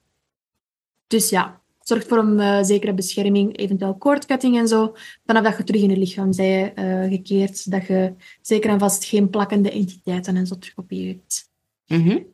dus 1.06 1.28
ja, 1.28 1.60
zorgt 1.82 2.08
voor 2.08 2.18
een 2.18 2.38
uh, 2.38 2.62
zekere 2.62 2.94
bescherming, 2.94 3.56
eventueel 3.56 3.94
koordcutting 3.94 4.58
en 4.58 4.68
zo. 4.68 4.94
Vanaf 5.26 5.42
dat 5.42 5.56
je 5.56 5.64
terug 5.64 5.82
in 5.82 5.90
je 5.90 5.96
lichaam 5.96 6.30
bent 6.36 6.78
uh, 6.78 7.04
gekeerd, 7.04 7.70
dat 7.70 7.86
je 7.86 8.14
zeker 8.40 8.70
en 8.70 8.78
vast 8.78 9.04
geen 9.04 9.30
plakkende 9.30 9.70
entiteiten 9.70 10.36
en 10.36 10.46
zo 10.46 10.58
terug 10.58 10.76
op 10.76 10.90
je 10.90 11.06
hebt. 11.06 11.50
Mm 11.86 12.02
-hmm. 12.02 12.24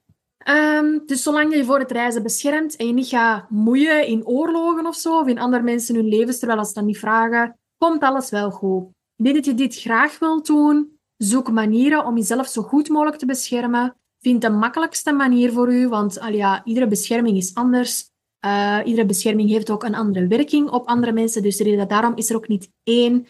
um, 0.55 1.03
dus 1.07 1.23
zolang 1.23 1.55
je 1.55 1.65
voor 1.65 1.79
het 1.79 1.91
reizen 1.91 2.23
beschermt 2.23 2.77
en 2.77 2.87
je 2.87 2.93
niet 2.93 3.09
gaat 3.09 3.51
moeien 3.51 4.07
in 4.07 4.27
oorlogen 4.27 4.87
of 4.87 4.97
zo, 4.97 5.19
of 5.19 5.27
in 5.27 5.39
andere 5.39 5.63
mensen 5.63 5.95
hun 5.95 6.09
levens, 6.09 6.39
terwijl 6.39 6.65
ze 6.65 6.75
dat 6.75 6.85
niet 6.85 6.99
vragen, 6.99 7.59
komt 7.79 8.03
alles 8.03 8.31
wel 8.31 8.51
goed. 8.51 8.85
Ik 9.17 9.25
denk 9.25 9.37
dat 9.37 9.45
je 9.45 9.55
dit 9.55 9.77
graag 9.77 10.19
wilt 10.19 10.47
doen. 10.47 10.99
Zoek 11.17 11.51
manieren 11.51 12.05
om 12.05 12.17
jezelf 12.17 12.49
zo 12.49 12.63
goed 12.63 12.89
mogelijk 12.89 13.17
te 13.17 13.27
beschermen. 13.27 13.97
Vind 14.21 14.43
de 14.43 14.51
makkelijkste 14.51 15.13
manier 15.13 15.53
voor 15.53 15.73
u, 15.73 15.89
want 15.89 16.21
al 16.21 16.33
ja, 16.33 16.65
iedere 16.65 16.87
bescherming 16.87 17.37
is 17.37 17.55
anders. 17.55 18.11
Uh, 18.45 18.81
iedere 18.85 19.07
bescherming 19.07 19.49
heeft 19.51 19.71
ook 19.71 19.83
een 19.83 19.95
andere 19.95 20.27
werking 20.27 20.71
op 20.71 20.87
andere 20.87 21.13
mensen. 21.13 21.43
Dus 21.43 21.57
daarom 21.89 22.17
is 22.17 22.31
er 22.31 22.37
ook 22.37 22.49
niet 22.49 22.71
één 22.83 23.27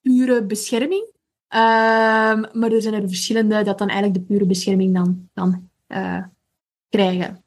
pure 0.00 0.44
bescherming. 0.44 1.12
Uh, 1.54 1.60
maar 2.52 2.72
er 2.72 2.82
zijn 2.82 2.94
er 2.94 3.08
verschillende 3.08 3.62
dat 3.62 3.78
dan 3.78 3.88
eigenlijk 3.88 4.18
de 4.18 4.24
pure 4.32 4.46
bescherming 4.46 4.94
dan, 4.94 5.28
dan 5.32 5.70
uh, 5.88 6.24
krijgen. 6.88 7.44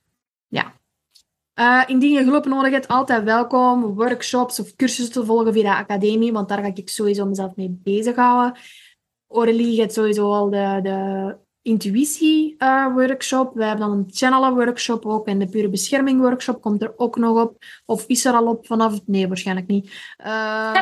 Ja. 0.48 1.86
indien 1.88 2.12
je 2.12 2.24
hulp 2.24 2.46
nodig 2.46 2.72
hebt, 2.72 2.88
altijd 2.88 3.24
welkom. 3.24 3.84
Workshops 3.84 4.60
of 4.60 4.76
cursussen 4.76 5.14
te 5.14 5.26
volgen 5.26 5.54
via 5.54 5.64
de 5.64 5.78
academie, 5.78 6.32
want 6.32 6.50
daar 6.50 6.62
ga 6.62 6.72
ik 6.74 6.90
sowieso 6.90 7.26
mezelf 7.26 7.56
mee 7.56 7.80
bezighouden. 7.84 8.60
Aurelie 9.28 9.76
gaat 9.76 9.94
sowieso 9.94 10.32
al 10.34 10.50
de, 10.50 10.80
de 10.84 11.38
intuïtie-workshop. 11.68 13.54
we 13.54 13.64
hebben 13.66 13.88
dan 13.88 13.98
een 13.98 14.08
channelen-workshop 14.12 15.06
ook. 15.06 15.28
En 15.28 15.40
de 15.40 15.48
pure 15.48 15.70
bescherming-workshop 15.70 16.62
komt 16.62 16.82
er 16.82 16.94
ook 16.98 17.18
nog 17.18 17.42
op. 17.42 17.64
Of 17.86 18.06
is 18.08 18.26
er 18.26 18.34
al 18.34 18.48
op 18.48 18.66
vanaf... 18.66 19.00
Nee, 19.06 19.28
waarschijnlijk 19.28 19.68
niet. 19.68 19.86
Uh, 20.28 20.74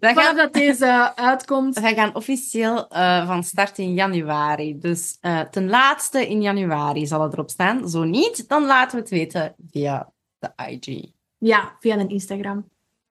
vanaf 0.00 0.24
gaan... 0.24 0.36
dat 0.36 0.52
deze 0.52 1.16
uitkomt. 1.16 1.80
We 1.80 1.94
gaan 1.94 2.14
officieel 2.14 2.86
uh, 2.92 3.26
van 3.26 3.44
start 3.44 3.78
in 3.78 3.94
januari. 3.94 4.78
Dus 4.78 5.18
uh, 5.20 5.40
ten 5.40 5.68
laatste 5.68 6.28
in 6.28 6.42
januari 6.42 7.06
zal 7.06 7.22
het 7.22 7.32
erop 7.32 7.50
staan. 7.50 7.88
Zo 7.88 8.04
niet, 8.04 8.48
dan 8.48 8.66
laten 8.66 8.96
we 8.96 9.00
het 9.00 9.10
weten 9.10 9.54
via 9.70 10.12
de 10.38 10.50
IG. 10.70 11.10
Ja, 11.38 11.76
via 11.80 11.96
een 11.96 12.08
Instagram. 12.08 12.68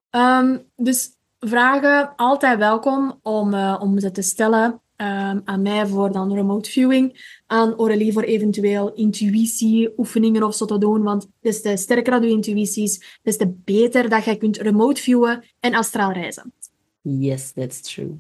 Um, 0.10 0.66
dus 0.76 1.10
vragen 1.40 2.14
altijd 2.16 2.58
welkom 2.58 3.20
om, 3.22 3.54
om 3.56 4.00
ze 4.00 4.12
te 4.12 4.22
stellen. 4.22 4.81
Um, 5.02 5.42
aan 5.46 5.62
mij 5.62 5.88
voor 5.88 6.12
dan 6.12 6.34
remote 6.34 6.70
viewing, 6.70 7.36
aan 7.48 7.74
Aurélie 7.74 8.14
voor 8.14 8.24
eventueel 8.24 8.94
intuïtie, 8.94 9.94
oefeningen 9.98 10.44
of 10.44 10.56
zo 10.56 10.66
te 10.66 10.78
doen. 10.78 11.04
Want 11.04 11.28
des 11.40 11.62
te 11.62 11.78
sterker 11.78 12.12
dat 12.12 12.24
je 12.24 12.30
intuïtie 12.30 12.84
is, 12.84 13.20
des 13.22 13.38
te 13.38 13.48
beter 13.48 14.10
dat 14.10 14.24
je 14.24 14.36
kunt 14.36 14.58
remote 14.58 15.02
viewen 15.02 15.44
en 15.60 15.74
astraal 15.74 16.12
reizen. 16.12 16.54
Yes, 17.02 17.52
that's 17.52 17.82
true. 17.82 18.20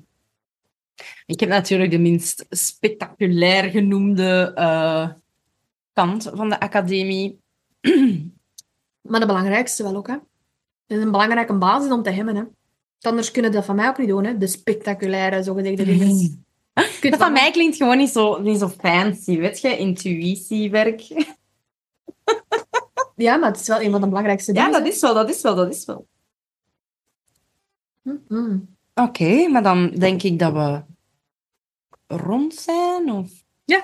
Ik 1.26 1.40
heb 1.40 1.50
natuurlijk 1.50 1.92
de 1.92 2.00
minst 2.00 2.46
spectaculair 2.50 3.70
genoemde 3.70 4.52
uh, 4.58 5.10
kant 5.94 6.32
van 6.34 6.50
de 6.50 6.60
academie. 6.60 7.40
maar 9.10 9.20
de 9.20 9.26
belangrijkste 9.26 9.84
wel 9.84 9.96
ook, 9.96 10.08
hè. 10.08 10.14
Het 10.88 10.98
is 10.98 11.04
een 11.04 11.12
belangrijke 11.12 11.54
basis 11.54 11.92
om 11.92 12.04
te 12.04 12.12
hebben, 12.12 12.36
hè. 12.36 12.44
Anders 13.02 13.32
kunnen 13.32 13.52
dat 13.52 13.66
van 13.66 13.76
mij 13.76 13.88
ook 13.88 13.98
niet 13.98 14.08
doen, 14.08 14.26
hè. 14.26 14.38
De 14.38 14.48
spectaculaire, 14.48 15.44
zogezegde 15.44 15.86
dingen. 15.86 16.46
Dat 16.74 17.18
van 17.18 17.34
mij 17.34 17.52
klinkt 17.52 17.78
gewoon 17.78 17.98
niet 17.98 18.10
zo, 18.10 18.42
niet 18.42 18.60
zo 18.60 18.68
fancy, 18.68 19.38
weet 19.38 19.62
je? 19.62 19.78
Intuïtiewerk. 19.78 21.02
Ja, 23.22 23.36
maar 23.36 23.52
het 23.52 23.60
is 23.60 23.68
wel 23.68 23.82
een 23.82 23.92
van 23.92 24.02
de 24.02 24.08
belangrijkste 24.08 24.52
dingen. 24.52 24.72
Ja, 24.72 24.78
dat 24.78 24.88
is 24.88 25.02
wel, 25.02 25.14
dat 25.14 25.30
is 25.30 25.42
wel, 25.42 25.56
dat 25.56 25.74
is 25.74 25.86
wel. 25.86 26.08
Mm 28.02 28.24
-hmm. 28.28 28.78
Oké, 28.94 29.08
okay, 29.08 29.48
maar 29.48 29.64
dan 29.64 29.90
denk 29.90 30.24
ik 30.24 30.40
dat 30.40 30.54
we 30.54 30.84
rond 32.08 32.54
zijn, 32.54 33.12
of... 33.12 33.32
Ja. 33.64 33.84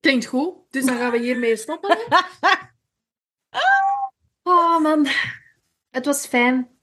Klinkt 0.00 0.26
goed. 0.26 0.54
Dus 0.70 0.84
dan 0.84 0.96
gaan 0.96 1.10
we 1.10 1.18
hiermee 1.18 1.56
stoppen. 1.56 1.98
oh, 4.42 4.80
man. 4.86 5.06
Het 5.90 6.04
was 6.04 6.26
fijn. 6.26 6.75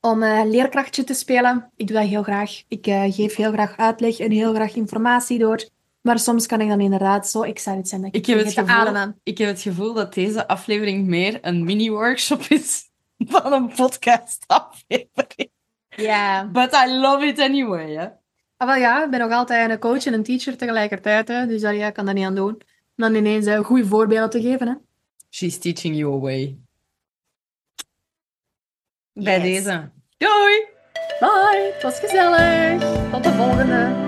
Om 0.00 0.22
eh, 0.22 0.44
leerkrachtje 0.44 1.04
te 1.04 1.14
spelen. 1.14 1.70
Ik 1.76 1.86
doe 1.86 1.96
dat 1.96 2.06
heel 2.06 2.22
graag. 2.22 2.62
Ik 2.68 2.86
eh, 2.86 3.04
geef 3.08 3.36
heel 3.36 3.52
graag 3.52 3.76
uitleg 3.76 4.18
en 4.18 4.30
heel 4.30 4.54
graag 4.54 4.74
informatie 4.74 5.38
door. 5.38 5.68
Maar 6.00 6.18
soms 6.18 6.46
kan 6.46 6.60
ik 6.60 6.68
dan 6.68 6.80
inderdaad 6.80 7.28
zo 7.28 7.42
excited 7.42 7.88
zijn 7.88 8.00
dat 8.00 8.14
ik, 8.14 8.16
Ik 8.16 8.26
heb, 8.26 8.44
het 8.44 8.52
gevoel, 8.52 8.74
ademen. 8.74 9.20
ik 9.22 9.38
heb 9.38 9.48
het 9.48 9.60
gevoel 9.60 9.92
dat 9.92 10.14
deze 10.14 10.48
aflevering 10.48 11.06
meer 11.06 11.38
een 11.40 11.64
mini-workshop 11.64 12.42
is 12.48 12.90
dan 13.32 13.52
een 13.52 13.72
podcast-aflevering. 13.74 15.50
Ja. 15.88 16.46
But 16.52 16.72
I 16.86 16.98
love 16.98 17.26
it 17.26 17.40
anyway, 17.40 17.90
hè. 17.90 18.08
Ah, 18.56 18.68
wel 18.68 18.76
ja, 18.76 19.04
ik 19.04 19.10
ben 19.10 19.20
nog 19.20 19.32
altijd 19.32 19.70
een 19.70 19.78
coach 19.78 20.06
en 20.06 20.12
een 20.12 20.22
teacher 20.22 20.56
tegelijkertijd. 20.56 21.28
Hè, 21.28 21.46
dus 21.46 21.60
daar, 21.60 21.74
ja, 21.74 21.86
ik 21.86 21.94
kan 21.94 22.04
daar 22.04 22.14
niet 22.14 22.24
aan 22.24 22.34
doen. 22.34 22.52
Om 22.54 22.60
dan 22.96 23.14
ineens 23.14 23.46
uh, 23.46 23.58
goede 23.58 23.86
voorbeelden 23.86 24.30
te 24.30 24.40
geven. 24.40 24.68
Hè. 24.68 24.74
She's 25.30 25.58
teaching 25.58 25.96
you 25.96 26.14
a 26.14 26.18
way. 26.18 26.58
Yes. 29.18 29.42
deze. 29.42 29.90
Doei! 30.18 30.66
Bye, 31.20 31.74
was 31.82 31.98
gezellig. 32.00 32.82
Tot 33.10 33.24
de 33.24 33.30
volgende. 33.32 34.07